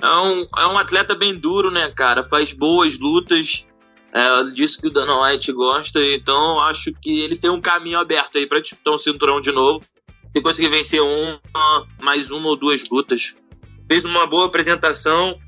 É 0.02 0.20
um, 0.20 0.48
é 0.58 0.68
um 0.68 0.78
atleta 0.78 1.16
bem 1.16 1.36
duro, 1.36 1.72
né, 1.72 1.90
cara? 1.90 2.28
Faz 2.28 2.54
boas 2.54 3.00
lutas. 3.00 3.68
É 4.14 4.44
disso 4.52 4.80
que 4.80 4.88
o 4.88 4.92
Dana 4.92 5.22
White 5.22 5.52
gosta. 5.52 6.00
Então, 6.04 6.62
acho 6.62 6.94
que 6.94 7.20
ele 7.20 7.38
tem 7.38 7.50
um 7.50 7.62
caminho 7.62 8.00
aberto 8.00 8.38
aí 8.38 8.46
para 8.46 8.62
disputar 8.62 8.94
um 8.94 8.98
cinturão 8.98 9.42
de 9.42 9.52
novo. 9.52 9.84
Se 10.28 10.42
conseguir 10.42 10.70
vencer 10.70 11.02
uma, 11.02 11.88
mais 12.02 12.32
uma 12.32 12.50
ou 12.50 12.56
duas 12.56 12.88
lutas 12.90 13.36
fez 13.88 14.04
uma 14.04 14.28
boa 14.28 14.46
apresentação, 14.46 15.40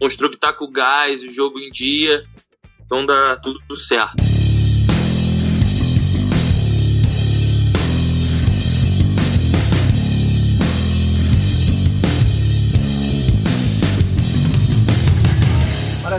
mostrou 0.00 0.30
que 0.30 0.36
tá 0.36 0.52
com 0.52 0.70
gás, 0.70 1.22
o 1.22 1.30
jogo 1.30 1.58
em 1.58 1.70
dia, 1.70 2.24
então 2.84 3.06
dá 3.06 3.36
tudo 3.36 3.74
certo. 3.74 4.29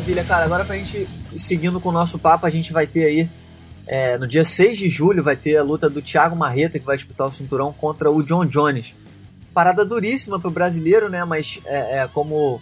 Maravilha, 0.01 0.23
cara. 0.23 0.45
Agora 0.45 0.65
pra 0.65 0.75
gente 0.75 1.07
seguindo 1.37 1.79
com 1.79 1.89
o 1.89 1.91
nosso 1.91 2.17
papo, 2.17 2.47
a 2.47 2.49
gente 2.49 2.73
vai 2.73 2.87
ter 2.87 3.05
aí 3.05 3.29
é, 3.85 4.17
no 4.17 4.27
dia 4.27 4.43
6 4.43 4.75
de 4.75 4.89
julho 4.89 5.23
vai 5.23 5.35
ter 5.35 5.57
a 5.57 5.63
luta 5.63 5.87
do 5.87 6.01
Thiago 6.01 6.35
Marreta, 6.35 6.79
que 6.79 6.85
vai 6.85 6.95
disputar 6.95 7.27
o 7.27 7.31
cinturão 7.31 7.71
contra 7.71 8.09
o 8.09 8.23
John 8.23 8.43
Jones 8.45 8.95
parada 9.53 9.85
duríssima 9.85 10.39
pro 10.39 10.49
brasileiro, 10.49 11.07
né? 11.07 11.23
Mas 11.23 11.61
é, 11.65 11.99
é, 11.99 12.07
como, 12.07 12.59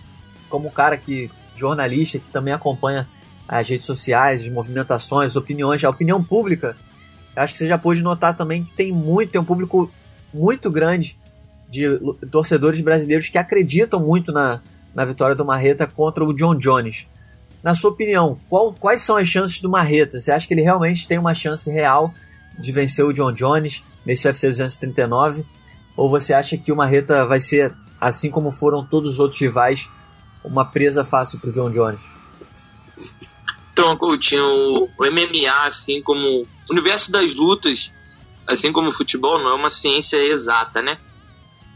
como 0.49 0.69
cara 0.69 0.97
que, 0.97 1.31
jornalista, 1.55 2.19
que 2.19 2.29
também 2.29 2.53
acompanha 2.53 3.07
as 3.47 3.69
redes 3.69 3.85
sociais, 3.85 4.41
as 4.41 4.49
movimentações, 4.49 5.31
as 5.31 5.35
opiniões, 5.37 5.81
a 5.85 5.89
opinião 5.89 6.21
pública, 6.21 6.75
acho 7.37 7.53
que 7.53 7.59
você 7.59 7.69
já 7.69 7.77
pôde 7.77 8.03
notar 8.03 8.35
também 8.35 8.65
que 8.65 8.73
tem 8.73 8.91
muito, 8.91 9.31
tem 9.31 9.39
um 9.39 9.45
público 9.45 9.89
muito 10.33 10.69
grande 10.69 11.17
de 11.69 11.85
torcedores 12.29 12.81
brasileiros 12.81 13.29
que 13.29 13.37
acreditam 13.37 14.01
muito 14.01 14.33
na, 14.33 14.61
na 14.93 15.05
vitória 15.05 15.35
do 15.35 15.45
Marreta 15.45 15.87
contra 15.87 16.21
o 16.25 16.33
John 16.33 16.55
Jones. 16.55 17.07
Na 17.61 17.75
sua 17.75 17.91
opinião, 17.91 18.39
qual, 18.49 18.73
quais 18.73 19.01
são 19.01 19.17
as 19.17 19.27
chances 19.27 19.59
do 19.61 19.69
Marreta? 19.69 20.19
Você 20.19 20.31
acha 20.31 20.47
que 20.47 20.53
ele 20.53 20.61
realmente 20.61 21.07
tem 21.07 21.17
uma 21.17 21.33
chance 21.33 21.69
real 21.69 22.13
de 22.57 22.71
vencer 22.71 23.05
o 23.05 23.13
John 23.13 23.33
Jones 23.33 23.83
nesse 24.05 24.27
UFC 24.27 24.47
239? 24.47 25.45
Ou 25.95 26.09
você 26.09 26.33
acha 26.33 26.57
que 26.57 26.71
o 26.71 26.75
Marreta 26.75 27.25
vai 27.25 27.39
ser, 27.39 27.73
assim 27.99 28.31
como 28.31 28.51
foram 28.51 28.85
todos 28.85 29.13
os 29.13 29.19
outros 29.19 29.39
rivais, 29.41 29.89
uma 30.43 30.63
presa 30.63 31.03
fácil 31.03 31.39
para 31.39 31.49
o 31.49 31.53
John 31.53 31.69
Jones? 31.69 32.01
Então, 33.73 33.97
Coutinho, 33.97 34.43
o 34.43 34.89
MMA, 34.99 35.67
assim 35.67 36.01
como 36.01 36.41
o 36.41 36.47
universo 36.71 37.11
das 37.11 37.35
lutas, 37.35 37.91
assim 38.47 38.71
como 38.71 38.89
o 38.89 38.93
futebol, 38.93 39.37
não 39.37 39.49
é 39.51 39.53
uma 39.53 39.69
ciência 39.69 40.17
exata, 40.17 40.81
né? 40.81 40.97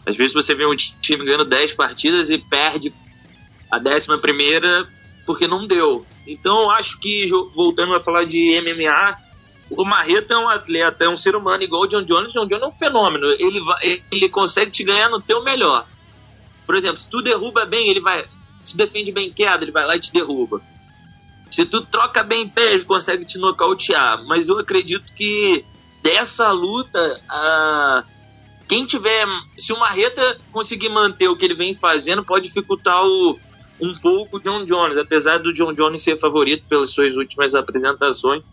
Às 0.05 0.17
vezes 0.17 0.33
você 0.33 0.53
vê 0.55 0.65
um 0.65 0.75
time 0.75 1.25
ganhando 1.25 1.45
10 1.45 1.73
partidas 1.73 2.29
e 2.29 2.37
perde 2.37 2.93
a 3.71 3.79
décima 3.79 4.17
primeira 4.17 4.87
porque 5.25 5.47
não 5.47 5.67
deu. 5.67 6.05
Então, 6.27 6.69
acho 6.69 6.99
que, 6.99 7.29
voltando 7.55 7.95
a 7.95 8.03
falar 8.03 8.25
de 8.25 8.59
MMA, 8.61 9.17
o 9.69 9.85
Marreta 9.85 10.33
é 10.33 10.37
um 10.37 10.49
atleta, 10.49 11.05
é 11.05 11.09
um 11.09 11.17
ser 11.17 11.35
humano 11.35 11.63
igual 11.63 11.83
o 11.83 11.87
John 11.87 12.03
Jones. 12.03 12.33
John 12.33 12.45
Jones 12.45 12.63
é 12.63 12.67
um 12.67 12.73
fenômeno. 12.73 13.25
Ele, 13.39 13.59
vai, 13.61 14.03
ele 14.11 14.29
consegue 14.29 14.71
te 14.71 14.83
ganhar 14.83 15.09
no 15.09 15.21
teu 15.21 15.43
melhor. 15.43 15.85
Por 16.65 16.75
exemplo, 16.75 16.97
se 16.97 17.09
tu 17.09 17.21
derruba 17.21 17.65
bem, 17.65 17.89
ele 17.89 17.99
vai. 17.99 18.25
Se 18.61 18.77
defende 18.77 19.11
bem 19.11 19.31
queda, 19.31 19.63
ele 19.63 19.71
vai 19.71 19.85
lá 19.85 19.95
e 19.95 19.99
te 19.99 20.13
derruba. 20.13 20.61
Se 21.49 21.65
tu 21.65 21.81
troca 21.81 22.23
bem 22.23 22.47
pé, 22.47 22.73
ele 22.73 22.85
consegue 22.85 23.25
te 23.25 23.37
nocautear. 23.37 24.23
Mas 24.25 24.47
eu 24.47 24.57
acredito 24.57 25.13
que 25.13 25.65
dessa 26.01 26.51
luta, 26.51 27.21
a 27.29 28.03
quem 28.67 28.85
tiver. 28.85 29.25
Se 29.57 29.73
o 29.73 29.79
Marreta 29.79 30.37
conseguir 30.51 30.89
manter 30.89 31.27
o 31.27 31.35
que 31.35 31.45
ele 31.45 31.55
vem 31.55 31.75
fazendo, 31.75 32.23
pode 32.23 32.47
dificultar 32.47 33.05
o, 33.05 33.39
um 33.79 33.95
pouco 33.97 34.37
o 34.37 34.39
John 34.39 34.65
Jones. 34.65 34.97
Apesar 34.97 35.39
do 35.39 35.53
John 35.53 35.73
Jones 35.73 36.03
ser 36.03 36.17
favorito 36.17 36.65
pelas 36.67 36.91
suas 36.91 37.15
últimas 37.15 37.55
apresentações 37.55 38.43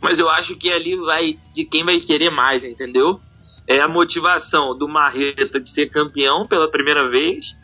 mas 0.00 0.18
eu 0.18 0.30
acho 0.30 0.56
que 0.56 0.72
ali 0.72 0.96
vai 0.96 1.38
de 1.54 1.64
quem 1.64 1.84
vai 1.84 2.00
querer 2.00 2.30
mais, 2.30 2.64
entendeu? 2.64 3.20
É 3.66 3.80
a 3.80 3.88
motivação 3.88 4.76
do 4.76 4.88
Marreta 4.88 5.60
de 5.60 5.70
ser 5.70 5.86
campeão 5.86 6.46
pela 6.46 6.70
primeira 6.70 7.08
vez 7.08 7.56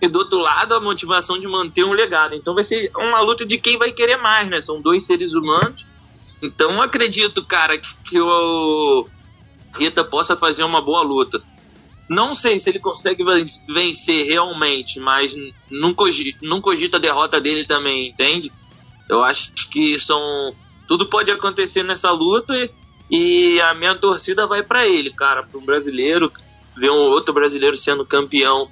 e 0.00 0.08
do 0.08 0.20
outro 0.20 0.38
lado 0.38 0.74
a 0.74 0.80
motivação 0.80 1.38
de 1.38 1.46
manter 1.46 1.84
um 1.84 1.92
legado. 1.92 2.34
Então 2.34 2.54
vai 2.54 2.62
ser 2.62 2.90
uma 2.96 3.20
luta 3.20 3.44
de 3.44 3.58
quem 3.58 3.76
vai 3.76 3.90
querer 3.90 4.16
mais, 4.16 4.48
né? 4.48 4.60
São 4.60 4.80
dois 4.80 5.04
seres 5.04 5.34
humanos. 5.34 5.84
Então 6.42 6.80
acredito, 6.80 7.44
cara, 7.44 7.76
que 7.78 8.20
o 8.20 9.08
Rita 9.76 10.04
possa 10.04 10.36
fazer 10.36 10.62
uma 10.62 10.80
boa 10.80 11.02
luta. 11.02 11.42
Não 12.08 12.34
sei 12.34 12.60
se 12.60 12.68
ele 12.70 12.78
consegue 12.78 13.24
vencer 13.66 14.26
realmente, 14.26 15.00
mas 15.00 15.34
não 15.70 15.94
cogita, 15.94 16.38
não 16.42 16.60
a 16.92 16.98
derrota 16.98 17.40
dele 17.40 17.64
também, 17.64 18.08
entende? 18.08 18.52
Eu 19.08 19.22
acho 19.22 19.52
que 19.70 19.96
são 19.96 20.20
tudo 20.86 21.06
pode 21.06 21.30
acontecer 21.30 21.82
nessa 21.82 22.10
luta 22.10 22.54
e, 22.56 22.70
e 23.10 23.60
a 23.60 23.74
minha 23.74 23.94
torcida 23.96 24.46
vai 24.46 24.62
para 24.62 24.86
ele, 24.86 25.10
cara, 25.10 25.42
para 25.42 25.58
um 25.58 25.64
brasileiro, 25.64 26.30
ver 26.76 26.90
um 26.90 27.10
outro 27.10 27.32
brasileiro 27.32 27.76
sendo 27.76 28.04
campeão 28.04 28.68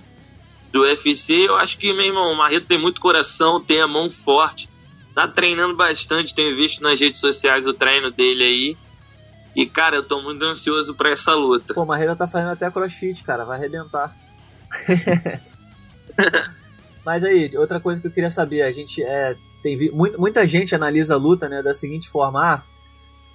do 0.71 0.81
UFC. 0.81 1.49
Eu 1.49 1.57
acho 1.57 1.79
que, 1.79 1.93
meu 1.93 2.05
irmão, 2.05 2.33
o 2.33 2.37
Marreto 2.37 2.67
tem 2.67 2.79
muito 2.79 3.01
coração, 3.01 3.63
tem 3.63 3.81
a 3.81 3.87
mão 3.87 4.11
forte, 4.11 4.69
tá 5.15 5.27
treinando 5.27 5.77
bastante, 5.77 6.35
tenho 6.35 6.57
visto 6.57 6.83
nas 6.83 7.01
redes 7.01 7.21
sociais 7.21 7.67
o 7.67 7.75
treino 7.75 8.11
dele 8.11 8.45
aí. 8.45 8.77
E, 9.55 9.67
cara, 9.67 9.97
eu 9.97 10.03
tô 10.03 10.23
muito 10.23 10.43
ansioso 10.45 10.95
para 10.95 11.11
essa 11.11 11.35
luta. 11.35 11.75
Pô, 11.75 11.83
o 11.83 11.87
Marreto 11.87 12.17
tá 12.17 12.27
fazendo 12.27 12.51
até 12.51 12.71
crossfit, 12.71 13.23
cara, 13.23 13.45
vai 13.45 13.59
arrebentar. 13.59 14.17
Mas 17.05 17.25
aí, 17.25 17.51
outra 17.57 17.79
coisa 17.81 18.01
que 18.01 18.07
eu 18.07 18.11
queria 18.11 18.31
saber, 18.31 18.63
a 18.63 18.73
gente 18.73 19.03
é, 19.03 19.37
tem 19.63 19.91
muita 19.93 20.47
gente 20.47 20.75
analisa 20.75 21.15
a 21.15 21.19
luta 21.19 21.49
né, 21.49 21.63
da 21.63 21.75
seguinte 21.75 22.09
forma: 22.09 22.41
ah, 22.41 22.63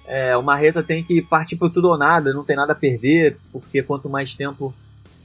é, 0.06 0.36
o 0.36 0.42
Marreta 0.42 0.82
tem 0.82 1.04
que 1.04 1.22
partir 1.22 1.56
por 1.56 1.70
tudo 1.70 1.88
ou 1.88 1.98
nada, 1.98 2.32
não 2.32 2.44
tem 2.44 2.56
nada 2.56 2.72
a 2.72 2.76
perder, 2.76 3.36
porque 3.52 3.82
quanto 3.82 4.08
mais 4.08 4.34
tempo 4.34 4.74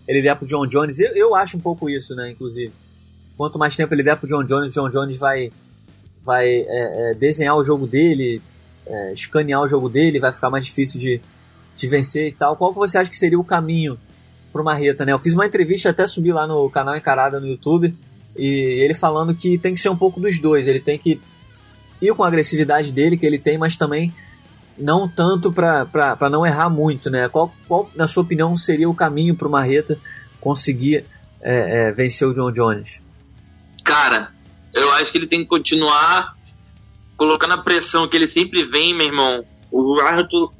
ele 0.07 0.21
der 0.21 0.35
pro 0.35 0.45
John 0.45 0.67
Jones, 0.67 1.00
eu, 1.00 1.15
eu 1.15 1.35
acho 1.35 1.57
um 1.57 1.62
pouco 1.62 1.89
isso, 1.89 2.13
né, 2.13 2.29
inclusive. 2.29 2.73
Quanto 3.38 3.57
mais 3.57 3.75
tempo 3.75 3.93
ele 3.93 4.03
der 4.03 4.17
pro 4.17 4.27
John 4.27 4.43
Jones, 4.43 4.75
o 4.75 4.81
John 4.81 4.89
Jones 4.89 5.17
vai, 5.17 5.51
vai 6.21 6.47
é, 6.47 6.65
é, 6.67 7.13
desenhar 7.13 7.55
o 7.55 7.63
jogo 7.63 7.88
dele, 7.88 8.41
é, 8.85 9.13
escanear 9.13 9.61
o 9.61 9.67
jogo 9.67 9.89
dele, 9.89 10.19
vai 10.19 10.33
ficar 10.33 10.49
mais 10.49 10.65
difícil 10.65 10.99
de, 10.99 11.21
de 11.75 11.87
vencer 11.87 12.27
e 12.27 12.31
tal. 12.31 12.55
Qual 12.55 12.71
que 12.71 12.79
você 12.79 12.97
acha 12.97 13.09
que 13.09 13.15
seria 13.15 13.39
o 13.39 13.43
caminho 13.43 13.97
pro 14.51 14.63
Marreta, 14.63 15.03
né? 15.03 15.11
Eu 15.11 15.19
fiz 15.19 15.33
uma 15.33 15.47
entrevista, 15.47 15.89
até 15.89 16.05
subi 16.05 16.31
lá 16.31 16.45
no 16.45 16.69
canal 16.69 16.95
Encarada 16.95 17.39
no 17.39 17.47
YouTube, 17.47 17.93
E 18.35 18.45
ele 18.45 18.93
falando 18.93 19.33
que 19.33 19.57
tem 19.57 19.73
que 19.73 19.79
ser 19.79 19.89
um 19.89 19.95
pouco 19.95 20.19
dos 20.19 20.39
dois. 20.39 20.67
Ele 20.67 20.79
tem 20.79 20.97
que 20.97 21.19
ir 21.99 22.13
com 22.13 22.23
a 22.23 22.27
agressividade 22.27 22.91
dele 22.91 23.17
que 23.17 23.25
ele 23.25 23.39
tem, 23.39 23.57
mas 23.57 23.75
também 23.75 24.13
não 24.77 25.07
tanto 25.07 25.51
para 25.51 26.29
não 26.29 26.45
errar 26.45 26.69
muito, 26.69 27.09
né? 27.09 27.27
Qual, 27.29 27.53
qual, 27.67 27.89
na 27.95 28.07
sua 28.07 28.23
opinião, 28.23 28.55
seria 28.55 28.89
o 28.89 28.95
caminho 28.95 29.35
para 29.35 29.47
o 29.47 29.51
Marreta 29.51 29.97
conseguir 30.39 31.05
é, 31.41 31.87
é, 31.87 31.91
vencer 31.91 32.27
o 32.27 32.33
John 32.33 32.51
Jones? 32.51 33.01
Cara, 33.83 34.31
eu 34.73 34.91
acho 34.93 35.11
que 35.11 35.17
ele 35.17 35.27
tem 35.27 35.41
que 35.41 35.47
continuar 35.47 36.35
colocando 37.17 37.53
a 37.53 37.58
pressão 37.58 38.08
que 38.08 38.17
ele 38.17 38.27
sempre 38.27 38.63
vem, 38.63 38.96
meu 38.96 39.08
irmão. 39.08 39.46
O 39.72 40.00
árbitro 40.01 40.51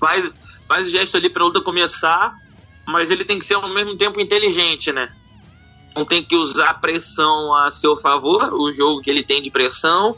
faz, 0.00 0.30
faz 0.68 0.86
o 0.86 0.90
gesto 0.90 1.16
ali 1.16 1.28
para 1.28 1.42
a 1.42 1.46
luta 1.46 1.60
começar, 1.60 2.34
mas 2.86 3.10
ele 3.10 3.24
tem 3.24 3.38
que 3.38 3.44
ser 3.44 3.54
ao 3.54 3.72
mesmo 3.72 3.96
tempo 3.96 4.20
inteligente, 4.20 4.92
né? 4.92 5.14
Não 5.94 6.04
tem 6.04 6.22
que 6.22 6.36
usar 6.36 6.70
a 6.70 6.74
pressão 6.74 7.54
a 7.54 7.70
seu 7.70 7.96
favor, 7.96 8.52
o 8.54 8.72
jogo 8.72 9.02
que 9.02 9.10
ele 9.10 9.22
tem 9.22 9.42
de 9.42 9.50
pressão. 9.50 10.16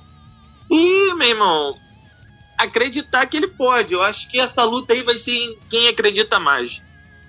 E, 0.71 1.13
meu 1.15 1.29
irmão, 1.29 1.77
acreditar 2.59 3.27
que 3.27 3.37
ele 3.37 3.49
pode. 3.49 3.95
Eu 3.95 4.03
acho 4.03 4.31
que 4.31 4.39
essa 4.39 4.65
luta 4.65 4.93
aí 4.93 5.03
vai 5.03 5.19
ser 5.19 5.37
em 5.37 5.59
quem 5.69 5.89
acredita 5.89 6.39
mais. 6.39 6.83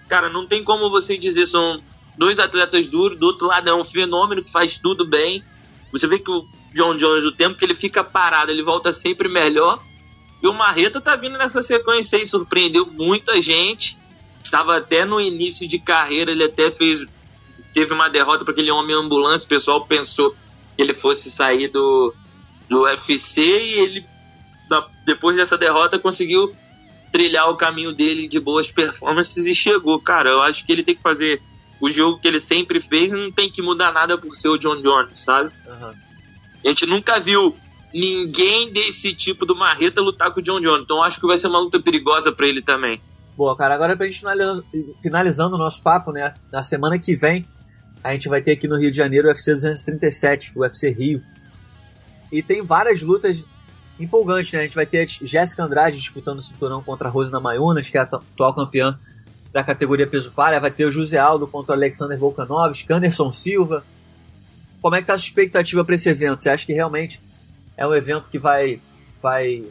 Cara, 0.08 0.30
não 0.30 0.46
tem 0.46 0.64
como 0.64 0.90
você 0.90 1.18
dizer 1.18 1.48
são 1.48 1.82
dois 2.18 2.40
atletas 2.40 2.88
duros, 2.88 3.20
do 3.20 3.26
outro 3.28 3.48
lado 3.48 3.70
é 3.70 3.74
um 3.74 3.84
fenômeno 3.84 4.44
que 4.44 4.52
faz 4.52 4.78
tudo 4.78 5.08
bem. 5.08 5.44
Você 5.92 6.08
vê 6.08 6.20
que 6.20 6.30
o 6.30 6.46
John 6.76 6.98
Jones, 6.98 7.24
o 7.24 7.32
tempo 7.32 7.58
que 7.58 7.64
ele 7.64 7.74
fica 7.74 8.04
parado, 8.04 8.52
ele 8.52 8.62
volta 8.62 8.92
sempre 8.92 9.30
melhor. 9.30 9.82
E 10.44 10.48
o 10.48 10.54
Marreta 10.54 11.00
tá 11.00 11.16
vindo 11.16 11.38
nessa 11.38 11.64
sequência 11.64 12.20
aí, 12.20 12.26
surpreendeu 12.26 12.86
muita 12.86 13.40
gente. 13.40 13.98
Tava 14.52 14.78
até 14.78 15.06
no 15.06 15.22
início 15.22 15.66
de 15.68 15.80
carreira, 15.80 16.32
ele 16.32 16.44
até 16.44 16.70
fez. 16.70 17.08
Teve 17.74 17.94
uma 17.94 18.10
derrota 18.10 18.44
para 18.44 18.52
aquele 18.52 18.70
homem 18.72 18.94
ambulância. 18.94 19.46
O 19.46 19.50
pessoal 19.50 19.86
pensou 19.86 20.36
que 20.76 20.84
ele 20.84 20.94
fosse 20.94 21.32
sair 21.32 21.70
do, 21.70 22.14
do 22.70 22.82
UFC 22.82 23.42
e 23.42 23.80
ele, 23.80 24.06
depois 25.06 25.38
dessa 25.38 25.58
derrota, 25.58 25.98
conseguiu 25.98 26.54
trilhar 27.10 27.50
o 27.50 27.56
caminho 27.56 27.94
dele 27.94 28.28
de 28.28 28.40
boas 28.40 28.70
performances 28.70 29.46
e 29.46 29.56
chegou. 29.56 30.02
Cara, 30.02 30.30
eu 30.30 30.42
acho 30.42 30.66
que 30.66 30.74
ele 30.74 30.84
tem 30.84 30.96
que 30.96 31.02
fazer 31.02 31.42
o 31.80 31.90
jogo 31.90 32.20
que 32.20 32.28
ele 32.28 32.42
sempre 32.42 32.82
fez 32.82 33.14
e 33.14 33.16
não 33.16 33.32
tem 33.32 33.50
que 33.50 33.62
mudar 33.62 33.94
nada 33.94 34.18
por 34.18 34.36
ser 34.36 34.50
o 34.50 34.58
John 34.58 34.82
Jones, 34.82 35.22
sabe? 35.22 35.52
Uhum. 35.66 36.06
A 36.66 36.70
gente 36.70 36.86
nunca 36.86 37.20
viu 37.20 37.56
ninguém 37.94 38.74
desse 38.74 39.14
tipo 39.14 39.46
do 39.46 39.56
Marreta 39.56 40.02
lutar 40.02 40.32
com 40.34 40.40
o 40.40 40.44
John 40.44 40.60
Jones, 40.60 40.84
então 40.84 41.04
acho 41.04 41.20
que 41.20 41.28
vai 41.28 41.38
ser 41.38 41.48
uma 41.48 41.60
luta 41.60 41.80
perigosa 41.80 42.32
para 42.32 42.48
ele 42.48 42.62
também. 42.62 43.00
Boa, 43.38 43.56
cara, 43.56 43.76
agora 43.76 43.96
pra 43.96 44.08
gente 44.08 44.24
finalizando, 45.02 45.56
o 45.56 45.60
nosso 45.60 45.82
papo, 45.82 46.12
né? 46.12 46.34
Na 46.52 46.62
semana 46.62 46.98
que 46.98 47.14
vem, 47.16 47.46
a 48.04 48.14
gente 48.14 48.28
vai 48.28 48.42
ter 48.42 48.52
aqui 48.54 48.68
no 48.68 48.78
Rio 48.78 48.90
de 48.90 48.98
Janeiro 48.98 49.28
o 49.28 49.30
UFC 49.30 49.52
237, 49.52 50.54
o 50.58 50.62
UFC 50.62 50.90
Rio. 50.90 51.22
E 52.32 52.42
tem 52.42 52.62
várias 52.62 53.02
lutas 53.02 53.46
empolgantes, 54.00 54.52
né? 54.52 54.60
A 54.60 54.64
gente 54.64 54.76
vai 54.76 54.86
ter 54.86 55.08
Jéssica 55.08 55.64
Andrade 55.64 55.98
disputando 55.98 56.40
o 56.40 56.42
cinturão 56.42 56.82
contra 56.82 57.08
a 57.08 57.12
Rosana 57.12 57.40
Mayunas, 57.40 57.90
que 57.90 57.98
é 57.98 58.02
a 58.02 58.04
atual 58.04 58.54
campeã 58.54 58.98
da 59.54 59.64
categoria 59.64 60.08
peso 60.08 60.32
palha. 60.32 60.60
Vai 60.60 60.72
ter 60.72 60.86
o 60.86 60.92
José 60.92 61.18
Aldo 61.18 61.48
contra 61.48 61.74
o 61.74 61.76
Alexander 61.78 62.18
Volkanovski, 62.18 62.92
Anderson 62.92 63.32
Silva. 63.32 63.86
Como 64.86 64.96
é 64.96 65.02
que 65.02 65.08
tá 65.08 65.16
a 65.16 65.18
sua 65.18 65.26
expectativa 65.26 65.84
para 65.84 65.96
esse 65.96 66.08
evento? 66.08 66.44
Você 66.44 66.50
acha 66.52 66.64
que 66.64 66.72
realmente 66.72 67.20
é 67.76 67.88
um 67.88 67.96
evento 67.96 68.30
que 68.30 68.38
vai, 68.38 68.80
vai 69.20 69.64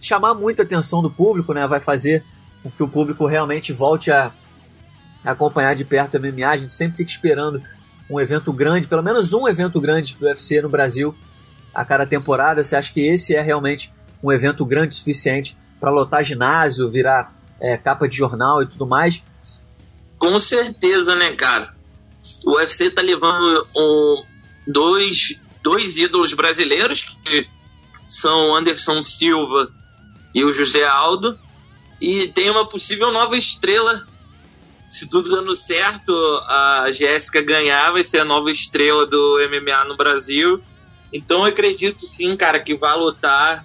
chamar 0.00 0.34
muita 0.34 0.64
atenção 0.64 1.00
do 1.00 1.08
público, 1.08 1.54
né? 1.54 1.64
Vai 1.68 1.80
fazer 1.80 2.24
com 2.60 2.72
que 2.72 2.82
o 2.82 2.88
público 2.88 3.24
realmente 3.24 3.72
volte 3.72 4.10
a 4.10 4.32
acompanhar 5.24 5.76
de 5.76 5.84
perto 5.84 6.16
o 6.16 6.20
MMA. 6.20 6.44
A 6.44 6.56
gente 6.56 6.72
sempre 6.72 6.96
fica 6.96 7.08
esperando 7.08 7.62
um 8.10 8.18
evento 8.18 8.52
grande, 8.52 8.88
pelo 8.88 9.00
menos 9.00 9.32
um 9.32 9.46
evento 9.46 9.80
grande 9.80 10.16
do 10.16 10.26
UFC 10.26 10.60
no 10.60 10.68
Brasil 10.68 11.14
a 11.72 11.84
cada 11.84 12.04
temporada. 12.04 12.64
Você 12.64 12.74
acha 12.74 12.92
que 12.92 13.00
esse 13.00 13.36
é 13.36 13.42
realmente 13.42 13.94
um 14.20 14.32
evento 14.32 14.66
grande 14.66 14.96
o 14.96 14.98
suficiente 14.98 15.56
para 15.78 15.92
lotar 15.92 16.24
ginásio, 16.24 16.90
virar 16.90 17.32
é, 17.60 17.76
capa 17.76 18.08
de 18.08 18.16
jornal 18.16 18.60
e 18.60 18.66
tudo 18.66 18.88
mais? 18.88 19.22
Com 20.18 20.36
certeza, 20.40 21.14
né, 21.14 21.30
cara? 21.30 21.72
O 22.44 22.56
UFC 22.56 22.90
tá 22.90 23.02
levando 23.02 23.66
um, 23.76 24.24
dois, 24.66 25.40
dois 25.62 25.96
ídolos 25.96 26.34
brasileiros, 26.34 27.16
que 27.24 27.48
são 28.08 28.54
Anderson 28.54 29.00
Silva 29.02 29.70
e 30.34 30.44
o 30.44 30.52
José 30.52 30.84
Aldo, 30.84 31.38
e 32.00 32.28
tem 32.28 32.50
uma 32.50 32.68
possível 32.68 33.12
nova 33.12 33.36
estrela. 33.36 34.06
Se 34.90 35.08
tudo 35.08 35.30
dando 35.30 35.54
certo, 35.54 36.12
a 36.46 36.88
Jéssica 36.92 37.40
ganhar, 37.40 37.92
vai 37.92 38.04
ser 38.04 38.20
a 38.20 38.24
nova 38.24 38.50
estrela 38.50 39.06
do 39.06 39.38
MMA 39.48 39.84
no 39.86 39.96
Brasil. 39.96 40.62
Então 41.12 41.38
eu 41.38 41.44
acredito 41.44 42.06
sim, 42.06 42.36
cara, 42.36 42.60
que 42.60 42.76
vai 42.76 42.96
lutar. 42.96 43.64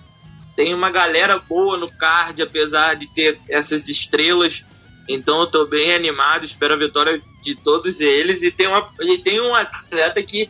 Tem 0.56 0.74
uma 0.74 0.90
galera 0.90 1.40
boa 1.40 1.78
no 1.78 1.90
card, 1.90 2.42
apesar 2.42 2.96
de 2.96 3.08
ter 3.14 3.40
essas 3.50 3.88
estrelas. 3.90 4.66
Então 5.10 5.42
eu 5.42 5.48
tô 5.48 5.66
bem 5.66 5.92
animado, 5.92 6.46
espero 6.46 6.76
a 6.76 6.78
vitória 6.78 7.20
de 7.42 7.56
todos 7.56 8.00
eles. 8.00 8.44
E 8.44 8.52
tem, 8.52 8.68
uma, 8.68 8.88
e 9.02 9.18
tem 9.18 9.42
um 9.42 9.56
atleta 9.56 10.22
que, 10.22 10.48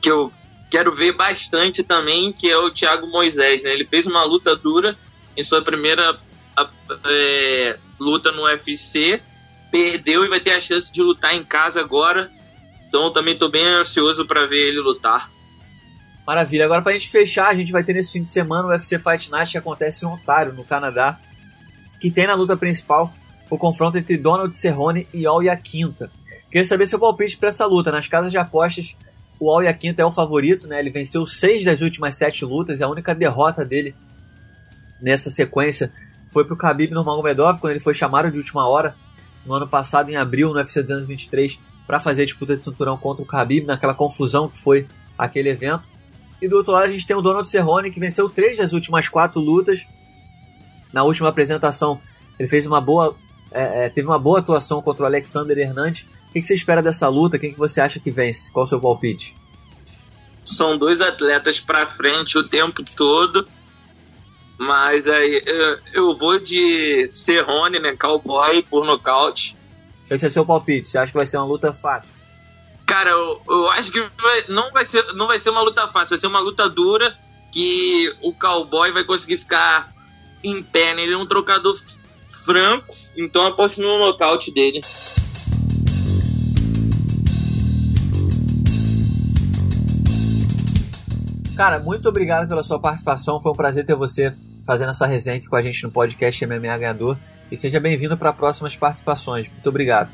que 0.00 0.10
eu 0.10 0.32
quero 0.70 0.94
ver 0.94 1.12
bastante 1.12 1.82
também, 1.82 2.32
que 2.32 2.50
é 2.50 2.56
o 2.56 2.70
Thiago 2.70 3.06
Moisés. 3.06 3.62
Né? 3.62 3.74
Ele 3.74 3.84
fez 3.84 4.06
uma 4.06 4.24
luta 4.24 4.56
dura 4.56 4.96
em 5.36 5.42
sua 5.42 5.60
primeira 5.60 6.18
é, 7.04 7.78
luta 8.00 8.32
no 8.32 8.44
UFC, 8.44 9.20
perdeu 9.70 10.24
e 10.24 10.30
vai 10.30 10.40
ter 10.40 10.52
a 10.52 10.60
chance 10.62 10.90
de 10.90 11.02
lutar 11.02 11.34
em 11.34 11.44
casa 11.44 11.80
agora. 11.80 12.32
Então 12.88 13.04
eu 13.04 13.10
também 13.10 13.36
tô 13.36 13.50
bem 13.50 13.66
ansioso 13.66 14.24
para 14.24 14.46
ver 14.46 14.68
ele 14.68 14.80
lutar. 14.80 15.30
Maravilha. 16.26 16.64
Agora, 16.64 16.80
pra 16.80 16.94
gente 16.94 17.10
fechar, 17.10 17.48
a 17.48 17.54
gente 17.54 17.70
vai 17.70 17.84
ter 17.84 17.92
nesse 17.92 18.12
fim 18.12 18.22
de 18.22 18.30
semana 18.30 18.66
o 18.66 18.70
UFC 18.70 18.98
Fight 18.98 19.30
Night 19.30 19.52
que 19.52 19.58
acontece 19.58 20.06
em 20.06 20.08
Ontário, 20.08 20.54
no 20.54 20.64
Canadá. 20.64 21.18
Que 22.00 22.10
tem 22.10 22.26
na 22.26 22.34
luta 22.34 22.56
principal 22.56 23.12
o 23.50 23.58
confronto 23.58 23.98
entre 23.98 24.16
Donald 24.16 24.54
Cerrone 24.54 25.06
e 25.12 25.26
Al 25.26 25.42
Yaquinta. 25.42 26.10
Queria 26.50 26.64
saber 26.64 26.86
seu 26.86 26.98
palpite 26.98 27.36
para 27.36 27.48
essa 27.48 27.66
luta. 27.66 27.90
Nas 27.90 28.06
casas 28.06 28.30
de 28.30 28.38
apostas, 28.38 28.96
o 29.38 29.50
Al 29.50 29.62
Yaquinta 29.62 30.02
é 30.02 30.04
o 30.04 30.12
favorito, 30.12 30.66
né? 30.66 30.78
Ele 30.78 30.90
venceu 30.90 31.26
seis 31.26 31.64
das 31.64 31.80
últimas 31.82 32.14
sete 32.14 32.44
lutas 32.44 32.80
e 32.80 32.84
a 32.84 32.88
única 32.88 33.14
derrota 33.14 33.64
dele 33.64 33.94
nessa 35.00 35.30
sequência 35.30 35.92
foi 36.34 36.44
pro 36.44 36.56
Khabib 36.56 36.92
Nurmagomedov, 36.92 37.60
quando 37.60 37.72
ele 37.72 37.80
foi 37.80 37.94
chamado 37.94 38.30
de 38.30 38.38
última 38.38 38.66
hora 38.66 38.96
no 39.46 39.54
ano 39.54 39.68
passado, 39.68 40.10
em 40.10 40.16
abril, 40.16 40.48
no 40.48 40.56
UFC 40.56 40.82
223, 40.82 41.60
para 41.86 42.00
fazer 42.00 42.22
a 42.22 42.24
disputa 42.24 42.56
de 42.56 42.64
cinturão 42.64 42.96
contra 42.96 43.22
o 43.22 43.26
Khabib, 43.26 43.66
naquela 43.66 43.94
confusão 43.94 44.48
que 44.48 44.58
foi 44.58 44.88
aquele 45.16 45.50
evento. 45.50 45.84
E 46.42 46.48
do 46.48 46.56
outro 46.56 46.72
lado 46.72 46.84
a 46.84 46.88
gente 46.88 47.06
tem 47.06 47.16
o 47.16 47.22
Donald 47.22 47.48
Cerrone, 47.48 47.90
que 47.90 48.00
venceu 48.00 48.28
três 48.28 48.58
das 48.58 48.72
últimas 48.72 49.08
quatro 49.08 49.40
lutas. 49.40 49.86
Na 50.92 51.04
última 51.04 51.28
apresentação, 51.28 52.00
ele 52.38 52.48
fez 52.48 52.66
uma 52.66 52.80
boa. 52.80 53.16
É, 53.54 53.84
é, 53.84 53.88
teve 53.88 54.08
uma 54.08 54.18
boa 54.18 54.40
atuação 54.40 54.82
contra 54.82 55.04
o 55.04 55.06
Alexander 55.06 55.56
Hernandes. 55.56 56.02
O 56.28 56.32
que, 56.32 56.40
que, 56.40 56.46
você 56.46 56.54
espera 56.54 56.82
dessa 56.82 57.08
luta? 57.08 57.38
Quem 57.38 57.52
que 57.52 57.58
você 57.58 57.80
acha 57.80 58.00
que 58.00 58.10
vence? 58.10 58.50
Qual 58.50 58.64
o 58.64 58.66
seu 58.66 58.80
palpite? 58.80 59.36
São 60.44 60.76
dois 60.76 61.00
atletas 61.00 61.60
para 61.60 61.86
frente 61.86 62.36
o 62.36 62.42
tempo 62.42 62.82
todo. 62.96 63.48
Mas 64.58 65.08
aí 65.08 65.42
eu, 65.46 65.78
eu 65.92 66.16
vou 66.16 66.38
de 66.38 67.08
Cerrone, 67.10 67.78
né? 67.78 67.96
Cowboy 67.96 68.62
por 68.62 68.84
nocaute. 68.84 69.56
Esse 70.10 70.26
é 70.26 70.28
seu 70.28 70.44
palpite. 70.44 70.88
Você 70.88 70.98
acha 70.98 71.12
que 71.12 71.18
vai 71.18 71.26
ser 71.26 71.36
uma 71.36 71.46
luta 71.46 71.72
fácil? 71.72 72.10
Cara, 72.84 73.10
eu, 73.10 73.40
eu 73.48 73.70
acho 73.70 73.90
que 73.90 74.00
vai, 74.00 74.44
não, 74.48 74.70
vai 74.72 74.84
ser, 74.84 75.02
não 75.14 75.26
vai 75.26 75.38
ser 75.38 75.50
uma 75.50 75.62
luta 75.62 75.88
fácil, 75.88 76.10
vai 76.10 76.18
ser 76.18 76.26
uma 76.26 76.40
luta 76.40 76.68
dura 76.68 77.16
que 77.52 78.12
o 78.20 78.32
cowboy 78.34 78.90
vai 78.92 79.04
conseguir 79.04 79.38
ficar 79.38 79.94
em 80.42 80.62
pé, 80.62 80.94
né? 80.94 81.02
Ele 81.02 81.14
é 81.14 81.16
um 81.16 81.26
trocador 81.26 81.76
franco, 82.44 82.94
então 83.16 83.42
eu 83.42 83.48
aposto 83.48 83.80
no 83.80 83.98
nocaute 83.98 84.52
dele. 84.52 84.80
Cara, 91.56 91.78
muito 91.78 92.08
obrigado 92.08 92.48
pela 92.48 92.62
sua 92.62 92.80
participação. 92.80 93.40
Foi 93.40 93.52
um 93.52 93.54
prazer 93.54 93.86
ter 93.86 93.94
você 93.94 94.34
fazendo 94.66 94.88
essa 94.88 95.06
resenha 95.06 95.36
aqui 95.36 95.46
com 95.46 95.56
a 95.56 95.62
gente 95.62 95.84
no 95.84 95.90
podcast 95.90 96.44
MMA 96.44 96.76
Ganhador. 96.76 97.16
E 97.50 97.56
seja 97.56 97.78
bem-vindo 97.78 98.16
para 98.16 98.32
próximas 98.32 98.74
participações. 98.74 99.46
Muito 99.48 99.68
obrigado. 99.68 100.10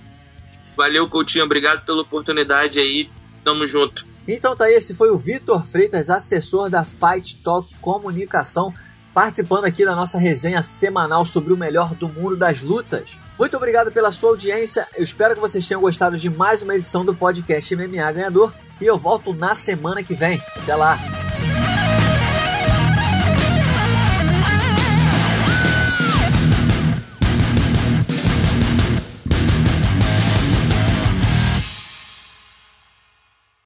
Valeu, 0.77 1.09
Coutinho. 1.09 1.45
Obrigado 1.45 1.85
pela 1.85 2.03
oportunidade 2.03 2.79
aí. 2.79 3.09
Tamo 3.43 3.67
junto. 3.67 4.07
Então 4.29 4.55
tá 4.55 4.67
aí, 4.67 4.75
esse 4.75 4.95
foi 4.95 5.11
o 5.11 5.17
Vitor 5.17 5.67
Freitas, 5.67 6.11
assessor 6.11 6.69
da 6.69 6.85
Fight 6.85 7.43
Talk 7.43 7.75
Comunicação, 7.77 8.73
participando 9.13 9.65
aqui 9.65 9.85
da 9.85 9.95
nossa 9.95 10.19
resenha 10.19 10.63
semanal 10.63 11.25
sobre 11.25 11.53
o 11.53 11.57
melhor 11.57 11.95
do 11.95 12.09
mundo 12.09 12.37
das 12.37 12.61
lutas. 12.61 13.19
Muito 13.39 13.57
obrigado 13.57 13.91
pela 13.91 14.13
sua 14.13 14.31
audiência. 14.31 14.87
Eu 14.95 15.03
espero 15.03 15.35
que 15.35 15.41
vocês 15.41 15.67
tenham 15.67 15.81
gostado 15.81 16.17
de 16.17 16.31
mais 16.31 16.63
uma 16.63 16.75
edição 16.75 17.05
do 17.05 17.15
podcast 17.15 17.75
MMA 17.75 18.13
Ganhador 18.13 18.53
e 18.81 18.87
eu 18.87 18.99
volto 18.99 19.33
na 19.33 19.55
semana 19.55 20.03
que 20.03 20.15
vem. 20.15 20.41
Até 20.57 20.75
lá. 20.75 21.20